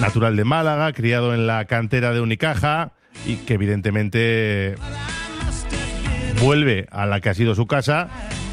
natural 0.00 0.36
de 0.36 0.44
Málaga, 0.44 0.92
criado 0.92 1.34
en 1.34 1.46
la 1.46 1.64
cantera 1.66 2.12
de 2.12 2.20
Unicaja 2.20 2.92
y 3.26 3.36
que 3.36 3.54
evidentemente 3.54 4.76
vuelve 6.40 6.86
a 6.90 7.06
la 7.06 7.20
que 7.20 7.28
ha 7.28 7.34
sido 7.34 7.54
su 7.54 7.66
casa 7.66 8.08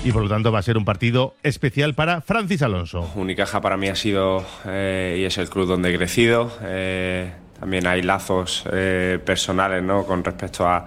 y 0.07 0.11
por 0.13 0.23
lo 0.23 0.29
tanto 0.29 0.53
va 0.53 0.59
a 0.59 0.63
ser 0.63 0.77
un 0.77 0.85
partido 0.85 1.35
especial 1.43 1.93
para 1.93 2.21
Francis 2.21 2.61
Alonso. 2.61 3.11
Unicaja 3.15 3.59
para 3.59 3.75
mí 3.75 3.89
ha 3.89 3.95
sido 3.95 4.45
eh, 4.65 5.17
y 5.19 5.25
es 5.25 5.37
el 5.37 5.49
club 5.49 5.67
donde 5.67 5.93
he 5.93 5.97
crecido. 5.97 6.49
Eh, 6.61 7.29
también 7.59 7.85
hay 7.87 8.03
lazos 8.03 8.63
eh, 8.71 9.19
personales 9.25 9.83
¿no? 9.83 10.05
con 10.05 10.23
respecto 10.23 10.65
a, 10.65 10.85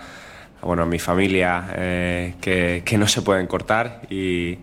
bueno, 0.63 0.85
a 0.85 0.87
mi 0.87 0.99
familia 0.99 1.67
que, 2.41 2.83
que, 2.83 2.99
no 2.99 3.07
se 3.07 3.21
pueden 3.21 3.47
cortar 3.47 4.03
y, 4.09 4.57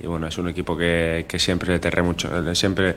y 0.00 0.06
bueno, 0.06 0.26
es 0.26 0.38
un 0.38 0.48
equipo 0.48 0.74
que, 0.74 1.26
que, 1.28 1.38
siempre, 1.38 1.74
le 1.74 1.78
tendré 1.78 2.00
mucho, 2.00 2.54
siempre 2.54 2.96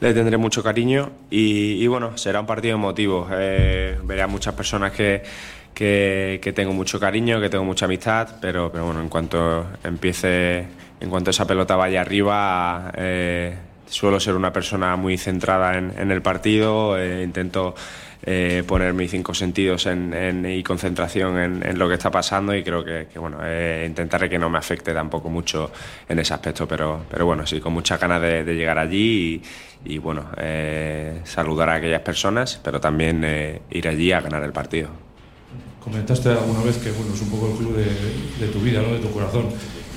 le 0.00 0.12
tendré 0.12 0.38
mucho 0.38 0.62
cariño 0.62 1.10
y, 1.30 1.82
y 1.82 1.86
bueno, 1.86 2.16
será 2.18 2.40
un 2.40 2.46
partido 2.46 2.74
emotivo. 2.74 3.26
veré 3.28 4.22
a 4.22 4.26
muchas 4.26 4.54
personas 4.54 4.90
que 4.90 5.22
que, 5.78 6.52
tengo 6.56 6.72
mucho 6.72 6.98
cariño, 6.98 7.40
que 7.40 7.48
tengo 7.48 7.64
mucha 7.64 7.84
amistad, 7.84 8.28
pero, 8.40 8.72
pero 8.72 8.86
bueno, 8.86 9.00
en 9.00 9.08
cuanto 9.08 9.64
empiece, 9.84 10.66
en 11.00 11.08
cuanto 11.08 11.30
esa 11.30 11.46
pelota 11.46 11.76
vaya 11.76 12.00
arriba, 12.00 12.90
eh, 12.96 13.54
suelo 13.86 14.18
ser 14.18 14.34
una 14.34 14.52
persona 14.52 14.96
muy 14.96 15.16
centrada 15.16 15.78
en, 15.78 16.10
el 16.10 16.20
partido, 16.20 16.98
eh, 16.98 17.22
intento 17.22 17.76
eh, 18.24 18.64
poner 18.66 18.92
mis 18.92 19.12
cinco 19.12 19.32
sentidos 19.34 19.86
en, 19.86 20.44
y 20.44 20.64
concentración 20.64 21.62
en, 21.62 21.78
lo 21.78 21.86
que 21.86 21.94
está 21.94 22.10
pasando 22.10 22.56
y 22.56 22.64
creo 22.64 22.84
que, 22.84 23.06
bueno, 23.16 23.38
intentaré 23.86 24.28
que 24.28 24.38
no 24.38 24.50
me 24.50 24.58
afecte 24.58 24.92
tampoco 24.92 25.30
mucho 25.30 25.70
en 26.08 26.18
ese 26.18 26.34
aspecto, 26.34 26.66
pero, 26.66 27.04
pero 27.08 27.24
bueno, 27.24 27.46
sí, 27.46 27.60
con 27.60 27.72
muchas 27.72 28.00
ganas 28.00 28.20
de, 28.20 28.42
llegar 28.42 28.80
allí 28.80 29.40
y, 29.84 29.94
y 29.94 29.98
bueno, 29.98 30.28
saludar 31.22 31.68
a 31.68 31.74
aquellas 31.74 32.02
personas, 32.02 32.60
pero 32.64 32.80
también 32.80 33.60
ir 33.70 33.86
allí 33.86 34.10
a 34.10 34.20
ganar 34.20 34.42
el 34.42 34.52
partido. 34.52 35.07
Comentaste 35.88 36.28
alguna 36.28 36.62
vez 36.62 36.76
que 36.76 36.90
bueno, 36.90 37.14
es 37.14 37.22
un 37.22 37.30
poco 37.30 37.50
el 37.50 37.56
club 37.56 37.74
de, 37.74 38.46
tu 38.48 38.60
vida, 38.60 38.82
¿no? 38.82 38.92
de 38.92 38.98
tu 38.98 39.10
corazón, 39.10 39.46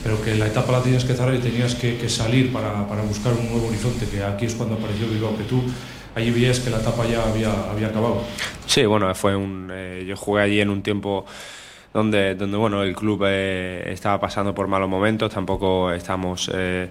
pero 0.02 0.22
que 0.22 0.36
la 0.36 0.48
etapa 0.48 0.72
la 0.72 0.82
tenías 0.82 1.04
que 1.04 1.14
cerrar 1.14 1.36
y 1.36 1.40
tenías 1.40 1.76
que, 1.76 2.08
salir 2.08 2.54
para, 2.54 2.88
para, 2.88 3.02
buscar 3.02 3.34
un 3.34 3.52
nuevo 3.52 3.68
horizonte, 3.68 4.06
que 4.08 4.24
aquí 4.24 4.46
es 4.46 4.56
cuando 4.56 4.76
apareció 4.76 5.06
Bilbao, 5.10 5.38
que 5.38 5.44
tú 5.44 5.62
allí 6.16 6.32
veías 6.32 6.62
que 6.62 6.70
la 6.70 6.78
etapa 6.78 7.06
ya 7.06 7.28
había, 7.28 7.70
había 7.70 7.88
acabado. 7.88 8.22
Sí, 8.68 8.86
bueno, 8.86 9.14
fue 9.16 9.36
un, 9.36 9.70
eh, 9.74 10.06
yo 10.08 10.16
jugué 10.16 10.44
allí 10.44 10.62
en 10.62 10.70
un 10.70 10.82
tiempo 10.82 11.26
donde, 11.94 12.36
donde 12.36 12.56
bueno, 12.56 12.84
el 12.84 12.96
club 12.96 13.24
eh, 13.26 13.84
estaba 13.92 14.18
pasando 14.18 14.56
por 14.56 14.68
malos 14.68 14.90
momentos, 14.90 15.32
tampoco 15.34 15.92
estamos... 15.92 16.50
Eh, 16.54 16.90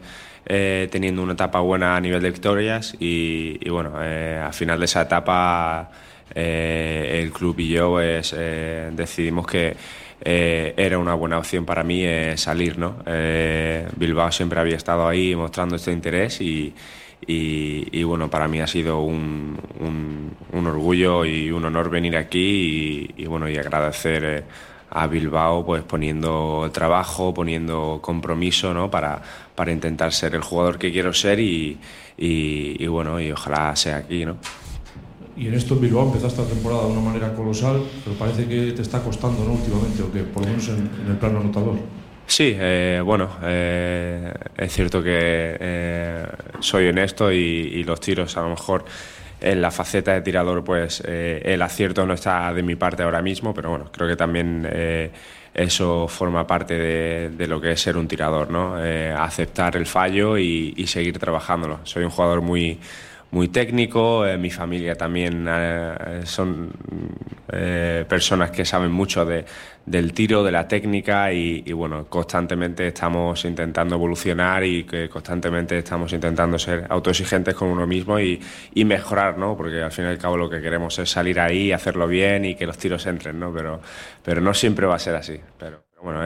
teniendo 0.90 1.22
una 1.22 1.34
etapa 1.34 1.60
buena 1.60 1.94
a 1.94 2.00
nivel 2.00 2.22
de 2.22 2.30
victorias 2.30 2.96
y, 2.98 3.58
y 3.60 3.68
bueno, 3.68 3.92
al 3.96 4.52
final 4.52 4.80
de 4.80 4.86
esa 4.86 5.02
etapa 5.02 5.90
eh, 6.34 7.20
el 7.22 7.32
club 7.32 7.58
y 7.58 7.68
yo 7.68 7.90
pues, 7.90 8.34
eh, 8.36 8.90
decidimos 8.92 9.46
que 9.46 9.76
eh, 10.22 10.74
era 10.76 10.98
una 10.98 11.14
buena 11.14 11.38
opción 11.38 11.64
para 11.64 11.82
mí 11.82 12.04
salir. 12.36 12.78
¿no? 12.78 12.96
Bilbao 13.96 14.32
siempre 14.32 14.60
había 14.60 14.76
estado 14.76 15.08
ahí 15.08 15.34
mostrando 15.34 15.76
este 15.76 15.92
interés 15.92 16.40
y, 16.40 16.74
bueno, 18.04 18.30
para 18.30 18.48
mí 18.48 18.60
ha 18.60 18.66
sido 18.66 19.00
un, 19.00 19.58
orgullo 20.52 21.24
y 21.24 21.50
un 21.50 21.64
honor 21.64 21.90
venir 21.90 22.16
aquí 22.16 23.08
y, 23.16 23.26
bueno, 23.26 23.48
y 23.48 23.56
agradecer 23.56 24.44
a 24.92 25.06
Bilbao 25.06 25.64
pues 25.64 25.84
poniendo 25.84 26.68
trabajo, 26.72 27.32
poniendo 27.32 28.00
compromiso 28.02 28.74
¿no? 28.74 28.90
para, 28.90 29.22
para 29.54 29.70
intentar 29.70 30.12
ser 30.12 30.34
el 30.34 30.42
jugador 30.42 30.78
que 30.78 30.90
quiero 30.90 31.12
ser 31.12 31.38
y, 31.38 31.78
y, 32.20 32.86
bueno, 32.86 33.20
y 33.20 33.32
ojalá 33.32 33.74
sea 33.76 33.98
aquí. 33.98 34.24
¿no? 34.24 34.36
Y 35.36 35.48
en 35.48 35.54
esto 35.54 35.74
en 35.74 35.80
Bilbao 35.80 36.06
empezaste 36.06 36.42
la 36.42 36.48
temporada 36.48 36.86
de 36.86 36.92
una 36.92 37.00
manera 37.00 37.34
colosal, 37.34 37.82
pero 38.04 38.16
parece 38.16 38.46
que 38.46 38.72
te 38.72 38.82
está 38.82 39.02
costando 39.02 39.44
¿no? 39.44 39.52
últimamente, 39.52 40.02
o 40.02 40.12
que 40.12 40.20
por 40.20 40.42
lo 40.42 40.48
menos 40.48 40.68
en, 40.68 40.90
el 41.08 41.16
plano 41.16 41.40
anotador. 41.40 41.76
Sí, 42.26 42.54
eh, 42.56 43.00
bueno, 43.04 43.28
eh, 43.42 44.32
es 44.56 44.72
cierto 44.72 45.02
que 45.02 45.56
eh, 45.58 46.26
soy 46.60 46.88
honesto 46.88 47.32
y, 47.32 47.36
y, 47.36 47.84
los 47.84 47.98
tiros 48.00 48.36
a 48.36 48.42
lo 48.42 48.50
mejor 48.50 48.84
en 49.40 49.60
la 49.60 49.70
faceta 49.70 50.12
de 50.12 50.20
tirador 50.20 50.62
pues 50.62 51.02
el 51.04 51.62
acierto 51.62 52.06
no 52.06 52.12
está 52.12 52.52
de 52.52 52.62
mi 52.62 52.76
parte 52.76 53.02
ahora 53.02 53.22
mismo, 53.22 53.54
pero 53.54 53.70
bueno, 53.70 53.86
creo 53.90 54.06
que 54.06 54.16
también 54.16 54.68
eso 55.54 56.06
forma 56.06 56.46
parte 56.46 56.74
de, 56.74 57.30
de, 57.30 57.46
lo 57.46 57.58
que 57.58 57.72
es 57.72 57.80
ser 57.80 57.96
un 57.96 58.06
tirador, 58.06 58.50
¿no? 58.50 58.76
aceptar 58.76 59.76
el 59.76 59.86
fallo 59.86 60.36
y, 60.36 60.74
y 60.76 60.86
seguir 60.88 61.18
trabajándolo. 61.18 61.80
Soy 61.84 62.04
un 62.04 62.10
jugador 62.10 62.42
muy 62.42 62.78
muy 63.30 63.48
técnico, 63.48 64.26
eh, 64.26 64.36
mi 64.36 64.50
familia 64.50 64.96
también 64.96 65.46
eh, 65.48 66.22
son 66.24 66.72
eh, 67.52 68.04
personas 68.08 68.50
que 68.50 68.64
saben 68.64 68.90
mucho 68.90 69.24
de, 69.24 69.44
del 69.86 70.12
tiro, 70.12 70.42
de 70.42 70.50
la 70.50 70.66
técnica 70.66 71.32
y, 71.32 71.72
bueno, 71.72 72.06
constantemente 72.08 72.88
estamos 72.88 73.44
intentando 73.44 73.94
evolucionar 73.94 74.64
y 74.64 74.84
que 74.84 75.08
constantemente 75.08 75.78
estamos 75.78 76.12
intentando 76.12 76.58
ser 76.58 76.86
autoexigentes 76.88 77.54
con 77.54 77.68
uno 77.68 77.86
mismo 77.86 78.18
y, 78.18 78.40
y, 78.74 78.84
mejorar, 78.84 79.38
¿no? 79.38 79.56
Porque 79.56 79.80
al 79.80 79.92
fin 79.92 80.06
y 80.06 80.08
al 80.08 80.18
cabo 80.18 80.36
lo 80.36 80.50
que 80.50 80.60
queremos 80.60 80.98
es 80.98 81.08
salir 81.08 81.38
ahí, 81.38 81.70
hacerlo 81.70 82.08
bien 82.08 82.44
y 82.44 82.56
que 82.56 82.66
los 82.66 82.78
tiros 82.78 83.06
entren, 83.06 83.38
¿no? 83.38 83.52
Pero, 83.54 83.80
pero 84.24 84.40
no 84.40 84.54
siempre 84.54 84.86
va 84.86 84.96
a 84.96 84.98
ser 84.98 85.14
así. 85.14 85.40
Pero 85.56 85.84
bueno, 86.02 86.22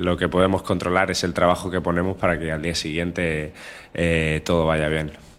lo 0.00 0.16
que 0.16 0.28
podemos 0.28 0.62
controlar 0.62 1.10
es 1.10 1.22
el 1.24 1.34
trabajo 1.34 1.70
que 1.70 1.80
ponemos 1.80 2.16
para 2.16 2.38
que 2.38 2.50
al 2.50 2.62
día 2.62 2.74
siguiente 2.74 3.52
todo 4.44 4.66
vaya 4.66 4.88
bien. 4.88 5.29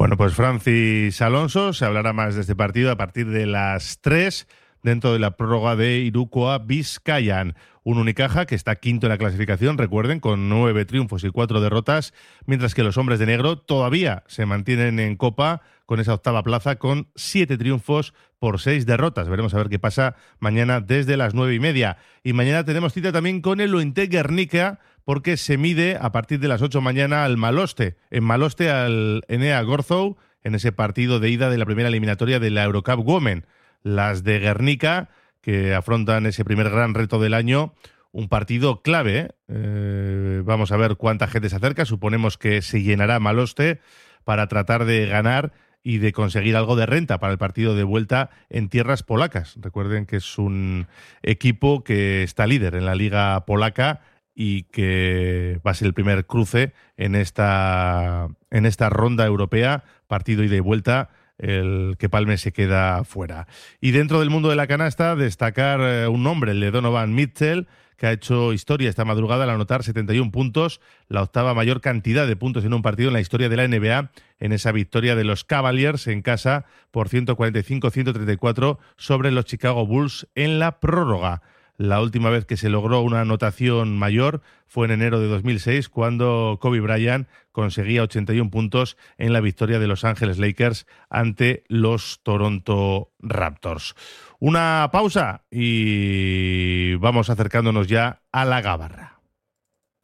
Bueno, 0.00 0.16
pues 0.16 0.32
Francis 0.32 1.20
Alonso 1.20 1.74
se 1.74 1.84
hablará 1.84 2.14
más 2.14 2.34
de 2.34 2.40
este 2.40 2.56
partido 2.56 2.90
a 2.90 2.96
partir 2.96 3.28
de 3.28 3.44
las 3.44 3.98
3. 4.00 4.48
dentro 4.82 5.12
de 5.12 5.18
la 5.18 5.36
prórroga 5.36 5.76
de 5.76 5.98
Irukoa 5.98 6.56
Vizcayan. 6.56 7.54
Un 7.82 7.98
Unicaja 7.98 8.46
que 8.46 8.54
está 8.54 8.76
quinto 8.76 9.04
en 9.06 9.10
la 9.10 9.18
clasificación, 9.18 9.76
recuerden, 9.76 10.18
con 10.18 10.48
nueve 10.48 10.86
triunfos 10.86 11.22
y 11.24 11.28
cuatro 11.28 11.60
derrotas, 11.60 12.14
mientras 12.46 12.74
que 12.74 12.82
los 12.82 12.96
hombres 12.96 13.18
de 13.18 13.26
negro 13.26 13.58
todavía 13.58 14.24
se 14.26 14.46
mantienen 14.46 15.00
en 15.00 15.16
Copa 15.16 15.60
con 15.84 16.00
esa 16.00 16.14
octava 16.14 16.42
plaza 16.42 16.76
con 16.76 17.08
siete 17.14 17.58
triunfos 17.58 18.14
por 18.38 18.58
seis 18.58 18.86
derrotas. 18.86 19.28
Veremos 19.28 19.52
a 19.52 19.58
ver 19.58 19.68
qué 19.68 19.78
pasa 19.78 20.16
mañana 20.38 20.80
desde 20.80 21.18
las 21.18 21.34
nueve 21.34 21.54
y 21.54 21.60
media. 21.60 21.98
Y 22.24 22.32
mañana 22.32 22.64
tenemos 22.64 22.94
cita 22.94 23.12
también 23.12 23.42
con 23.42 23.60
el 23.60 23.74
Ointe 23.74 24.06
Guernica 24.06 24.80
porque 25.04 25.36
se 25.36 25.56
mide 25.56 25.96
a 26.00 26.12
partir 26.12 26.40
de 26.40 26.48
las 26.48 26.62
ocho 26.62 26.80
mañana 26.80 27.24
al 27.24 27.36
Maloste. 27.36 27.96
En 28.10 28.24
Maloste 28.24 28.70
al 28.70 29.22
Enea 29.28 29.62
Gorzou 29.62 30.16
en 30.42 30.54
ese 30.54 30.72
partido 30.72 31.20
de 31.20 31.30
ida 31.30 31.50
de 31.50 31.58
la 31.58 31.66
primera 31.66 31.88
eliminatoria 31.88 32.40
de 32.40 32.50
la 32.50 32.64
Eurocup 32.64 33.06
Women. 33.06 33.46
Las 33.82 34.24
de 34.24 34.38
Guernica 34.38 35.08
que 35.40 35.74
afrontan 35.74 36.26
ese 36.26 36.44
primer 36.44 36.70
gran 36.70 36.94
reto 36.94 37.20
del 37.20 37.34
año. 37.34 37.74
Un 38.12 38.28
partido 38.28 38.82
clave. 38.82 39.18
¿eh? 39.18 39.28
Eh, 39.48 40.42
vamos 40.44 40.72
a 40.72 40.76
ver 40.76 40.96
cuánta 40.96 41.28
gente 41.28 41.48
se 41.48 41.56
acerca. 41.56 41.84
Suponemos 41.84 42.38
que 42.38 42.62
se 42.62 42.82
llenará 42.82 43.20
Maloste 43.20 43.80
para 44.24 44.48
tratar 44.48 44.84
de 44.84 45.06
ganar 45.06 45.52
y 45.82 45.98
de 45.98 46.12
conseguir 46.12 46.56
algo 46.56 46.76
de 46.76 46.86
renta 46.86 47.18
para 47.18 47.32
el 47.32 47.38
partido 47.38 47.74
de 47.74 47.84
vuelta 47.84 48.30
en 48.50 48.68
tierras 48.68 49.02
polacas. 49.02 49.54
Recuerden 49.60 50.06
que 50.06 50.16
es 50.16 50.38
un 50.38 50.88
equipo 51.22 51.84
que 51.84 52.22
está 52.22 52.46
líder 52.46 52.74
en 52.74 52.84
la 52.84 52.94
liga 52.94 53.44
polaca 53.46 54.02
y 54.34 54.64
que 54.64 55.60
va 55.66 55.72
a 55.72 55.74
ser 55.74 55.86
el 55.86 55.94
primer 55.94 56.26
cruce 56.26 56.72
en 56.96 57.14
esta, 57.14 58.28
en 58.50 58.66
esta 58.66 58.88
ronda 58.88 59.26
europea, 59.26 59.84
partido 60.06 60.44
y 60.44 60.60
vuelta 60.60 61.10
el 61.40 61.96
que 61.98 62.08
Palme 62.08 62.36
se 62.36 62.52
queda 62.52 63.04
fuera. 63.04 63.46
Y 63.80 63.92
dentro 63.92 64.20
del 64.20 64.30
mundo 64.30 64.50
de 64.50 64.56
la 64.56 64.66
canasta, 64.66 65.16
destacar 65.16 65.80
eh, 65.80 66.06
un 66.06 66.22
nombre, 66.22 66.52
el 66.52 66.60
de 66.60 66.70
Donovan 66.70 67.14
Mitchell, 67.14 67.66
que 67.96 68.06
ha 68.06 68.12
hecho 68.12 68.54
historia 68.54 68.88
esta 68.88 69.04
madrugada 69.04 69.44
al 69.44 69.50
anotar 69.50 69.82
71 69.82 70.30
puntos, 70.30 70.80
la 71.08 71.22
octava 71.22 71.52
mayor 71.52 71.82
cantidad 71.82 72.26
de 72.26 72.34
puntos 72.34 72.64
en 72.64 72.72
un 72.72 72.80
partido 72.80 73.08
en 73.08 73.12
la 73.12 73.20
historia 73.20 73.50
de 73.50 73.56
la 73.56 73.68
NBA, 73.68 74.10
en 74.38 74.52
esa 74.52 74.72
victoria 74.72 75.16
de 75.16 75.24
los 75.24 75.44
Cavaliers 75.44 76.06
en 76.06 76.22
casa 76.22 76.64
por 76.90 77.10
145-134 77.10 78.78
sobre 78.96 79.30
los 79.30 79.44
Chicago 79.44 79.86
Bulls 79.86 80.28
en 80.34 80.58
la 80.58 80.80
prórroga. 80.80 81.42
La 81.80 82.02
última 82.02 82.28
vez 82.28 82.44
que 82.44 82.58
se 82.58 82.68
logró 82.68 83.00
una 83.00 83.22
anotación 83.22 83.96
mayor 83.96 84.42
fue 84.66 84.84
en 84.84 84.90
enero 84.90 85.18
de 85.18 85.28
2006, 85.28 85.88
cuando 85.88 86.58
Kobe 86.60 86.80
Bryant 86.80 87.26
conseguía 87.52 88.02
81 88.02 88.50
puntos 88.50 88.98
en 89.16 89.32
la 89.32 89.40
victoria 89.40 89.78
de 89.78 89.86
Los 89.86 90.04
Ángeles 90.04 90.38
Lakers 90.38 90.86
ante 91.08 91.64
los 91.68 92.20
Toronto 92.22 93.14
Raptors. 93.18 93.94
Una 94.40 94.90
pausa 94.92 95.46
y 95.50 96.96
vamos 96.96 97.30
acercándonos 97.30 97.86
ya 97.86 98.20
a 98.30 98.44
la 98.44 98.60
gabarra. 98.60 99.22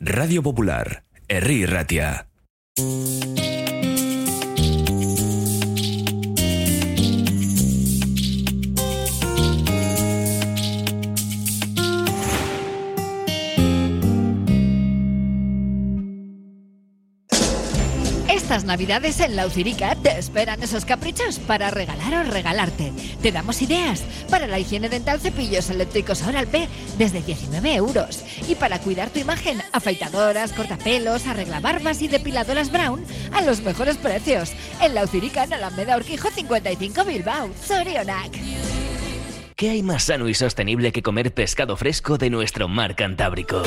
Radio 0.00 0.42
Popular, 0.42 1.04
Herri 1.28 1.66
Ratia. 1.66 2.28
Estas 18.56 18.68
navidades 18.68 19.20
en 19.20 19.36
la 19.36 19.46
Ucirica 19.46 19.94
te 19.96 20.18
esperan 20.18 20.62
esos 20.62 20.86
caprichos 20.86 21.38
para 21.40 21.70
regalar 21.70 22.14
o 22.14 22.30
regalarte. 22.30 22.90
Te 23.20 23.30
damos 23.30 23.60
ideas 23.60 24.02
para 24.30 24.46
la 24.46 24.58
higiene 24.58 24.88
dental 24.88 25.20
cepillos 25.20 25.68
eléctricos 25.68 26.22
Oral-P 26.22 26.66
desde 26.96 27.20
19 27.20 27.74
euros. 27.74 28.24
Y 28.48 28.54
para 28.54 28.78
cuidar 28.78 29.10
tu 29.10 29.18
imagen, 29.18 29.60
afeitadoras, 29.72 30.54
cortapelos, 30.54 31.26
arreglabarbas 31.26 32.00
y 32.00 32.08
depiladoras 32.08 32.72
Brown 32.72 33.04
a 33.30 33.42
los 33.42 33.60
mejores 33.60 33.98
precios. 33.98 34.54
En 34.80 34.94
la 34.94 35.04
Ucirica 35.04 35.44
en 35.44 35.52
Alameda 35.52 35.94
Orquijo 35.94 36.30
55 36.30 37.04
Bilbao, 37.04 37.50
Sorionac. 37.62 38.32
¿Qué 39.54 39.68
hay 39.68 39.82
más 39.82 40.04
sano 40.04 40.30
y 40.30 40.34
sostenible 40.34 40.92
que 40.92 41.02
comer 41.02 41.34
pescado 41.34 41.76
fresco 41.76 42.16
de 42.16 42.30
nuestro 42.30 42.68
mar 42.68 42.96
Cantábrico? 42.96 43.62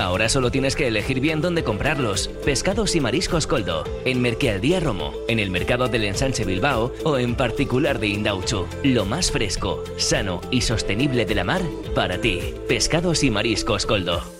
Ahora 0.00 0.30
solo 0.30 0.50
tienes 0.50 0.76
que 0.76 0.88
elegir 0.88 1.20
bien 1.20 1.42
dónde 1.42 1.62
comprarlos. 1.62 2.28
Pescados 2.42 2.96
y 2.96 3.00
mariscos 3.00 3.46
Coldo, 3.46 3.84
en 4.06 4.22
Merquealdía 4.22 4.80
Romo, 4.80 5.12
en 5.28 5.38
el 5.38 5.50
mercado 5.50 5.88
del 5.88 6.04
Ensanche 6.04 6.46
Bilbao 6.46 6.94
o 7.04 7.18
en 7.18 7.34
particular 7.34 7.98
de 7.98 8.08
Indauchu. 8.08 8.66
Lo 8.82 9.04
más 9.04 9.30
fresco, 9.30 9.84
sano 9.98 10.40
y 10.50 10.62
sostenible 10.62 11.26
de 11.26 11.34
la 11.34 11.44
mar 11.44 11.60
para 11.94 12.18
ti. 12.18 12.40
Pescados 12.66 13.22
y 13.24 13.30
mariscos 13.30 13.84
Coldo. 13.84 14.39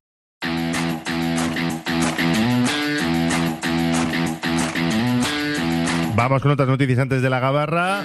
Vamos 6.23 6.43
con 6.43 6.51
otras 6.51 6.69
noticias 6.69 6.99
antes 6.99 7.23
de 7.23 7.31
la 7.31 7.39
gabarra. 7.39 8.03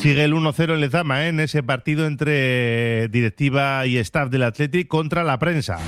Sigue 0.00 0.24
el 0.24 0.34
1-0 0.34 0.74
en 0.74 0.80
Lezama, 0.80 1.24
¿eh? 1.24 1.28
en 1.28 1.38
ese 1.38 1.62
partido 1.62 2.08
entre 2.08 3.06
directiva 3.06 3.86
y 3.86 3.98
staff 3.98 4.30
del 4.30 4.42
Athletic 4.42 4.88
contra 4.88 5.22
la 5.22 5.38
prensa. 5.38 5.78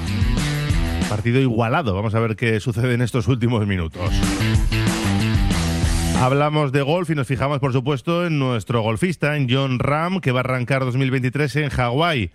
Partido 1.08 1.40
igualado. 1.40 1.96
Vamos 1.96 2.14
a 2.14 2.20
ver 2.20 2.36
qué 2.36 2.60
sucede 2.60 2.94
en 2.94 3.02
estos 3.02 3.26
últimos 3.26 3.66
minutos. 3.66 4.08
Hablamos 6.20 6.70
de 6.70 6.82
golf 6.82 7.10
y 7.10 7.16
nos 7.16 7.26
fijamos, 7.26 7.58
por 7.58 7.72
supuesto, 7.72 8.24
en 8.24 8.38
nuestro 8.38 8.80
golfista, 8.80 9.36
en 9.36 9.48
John 9.50 9.80
Ram, 9.80 10.20
que 10.20 10.30
va 10.30 10.38
a 10.38 10.44
arrancar 10.44 10.84
2023 10.84 11.56
en 11.56 11.70
Hawái. 11.70 12.30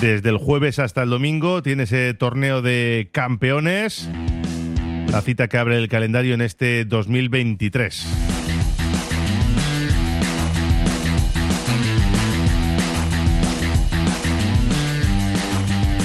Desde 0.00 0.30
el 0.30 0.38
jueves 0.38 0.78
hasta 0.78 1.02
el 1.02 1.10
domingo 1.10 1.62
tiene 1.62 1.82
ese 1.82 2.14
torneo 2.14 2.62
de 2.62 3.10
campeones. 3.12 4.08
La 5.10 5.22
cita 5.22 5.48
que 5.48 5.58
abre 5.58 5.76
el 5.76 5.88
calendario 5.88 6.34
en 6.34 6.40
este 6.40 6.84
2023. 6.84 8.06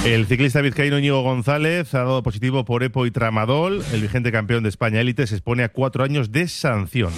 El 0.04 0.26
ciclista 0.26 0.60
vizcaíno 0.60 0.98
Íñigo 0.98 1.22
González 1.22 1.94
ha 1.94 1.98
dado 1.98 2.22
positivo 2.24 2.64
por 2.64 2.82
EPO 2.82 3.06
y 3.06 3.12
Tramadol. 3.12 3.84
El 3.92 4.02
vigente 4.02 4.32
campeón 4.32 4.64
de 4.64 4.70
España 4.70 5.00
élite 5.00 5.26
se 5.26 5.36
expone 5.36 5.62
a 5.62 5.68
cuatro 5.68 6.02
años 6.02 6.32
de 6.32 6.48
sanción. 6.48 7.12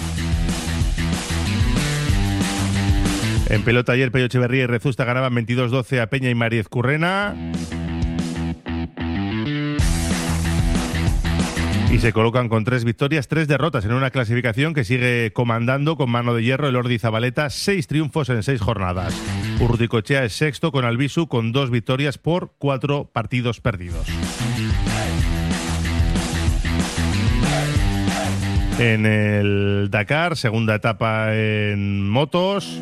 En 3.49 3.63
pelota 3.63 3.93
ayer, 3.93 4.11
Pello 4.11 4.25
Echeverría 4.25 4.63
y 4.63 4.67
Rezusta 4.67 5.05
ganaban 5.05 5.33
22-12 5.33 6.01
a 6.01 6.07
Peña 6.07 6.29
y 6.29 6.35
Mariez 6.35 6.67
Currena. 6.67 7.35
Y 11.91 11.97
se 11.97 12.13
colocan 12.13 12.49
con 12.49 12.63
tres 12.65 12.85
victorias, 12.85 13.27
tres 13.27 13.47
derrotas 13.47 13.83
en 13.83 13.93
una 13.93 14.11
clasificación 14.11 14.75
que 14.75 14.83
sigue 14.83 15.31
comandando 15.33 15.97
con 15.97 16.11
mano 16.11 16.35
de 16.35 16.43
hierro 16.43 16.67
el 16.67 16.75
Ordi 16.75 16.99
Zabaleta, 16.99 17.49
seis 17.49 17.87
triunfos 17.87 18.29
en 18.29 18.43
seis 18.43 18.61
jornadas. 18.61 19.19
Urticochea 19.59 20.23
es 20.23 20.33
sexto 20.33 20.71
con 20.71 20.85
Albisu 20.85 21.27
con 21.27 21.51
dos 21.51 21.71
victorias 21.71 22.19
por 22.19 22.53
cuatro 22.59 23.09
partidos 23.11 23.59
perdidos. 23.59 24.07
En 28.77 29.05
el 29.05 29.89
Dakar, 29.89 30.37
segunda 30.37 30.75
etapa 30.75 31.35
en 31.35 32.07
motos, 32.07 32.81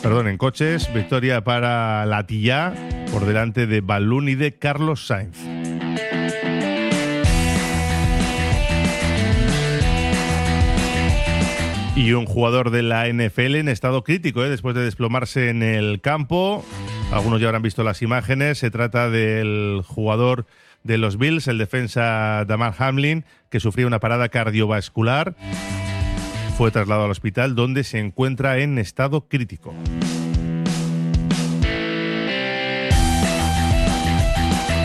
perdón, 0.00 0.28
en 0.28 0.38
coches, 0.38 0.90
victoria 0.94 1.42
para 1.42 2.06
Latilla 2.06 2.72
por 3.12 3.26
delante 3.26 3.66
de 3.66 3.80
Balún 3.80 4.28
y 4.28 4.36
de 4.36 4.54
Carlos 4.54 5.06
Sainz. 5.06 5.36
Y 11.96 12.12
un 12.12 12.26
jugador 12.26 12.70
de 12.70 12.82
la 12.82 13.06
NFL 13.08 13.54
en 13.54 13.68
estado 13.68 14.02
crítico, 14.02 14.44
¿eh? 14.44 14.50
después 14.50 14.74
de 14.74 14.82
desplomarse 14.82 15.48
en 15.48 15.62
el 15.62 16.00
campo. 16.00 16.64
Algunos 17.12 17.40
ya 17.40 17.46
habrán 17.46 17.62
visto 17.62 17.84
las 17.84 18.02
imágenes. 18.02 18.58
Se 18.58 18.70
trata 18.72 19.10
del 19.10 19.82
jugador 19.86 20.46
de 20.82 20.98
los 20.98 21.18
Bills, 21.18 21.46
el 21.46 21.58
defensa 21.58 22.44
Damar 22.46 22.74
Hamlin, 22.78 23.24
que 23.48 23.60
sufría 23.60 23.86
una 23.86 24.00
parada 24.00 24.28
cardiovascular. 24.28 25.36
Fue 26.58 26.72
trasladado 26.72 27.04
al 27.04 27.12
hospital 27.12 27.54
donde 27.54 27.84
se 27.84 28.00
encuentra 28.00 28.58
en 28.58 28.78
estado 28.78 29.28
crítico. 29.28 29.72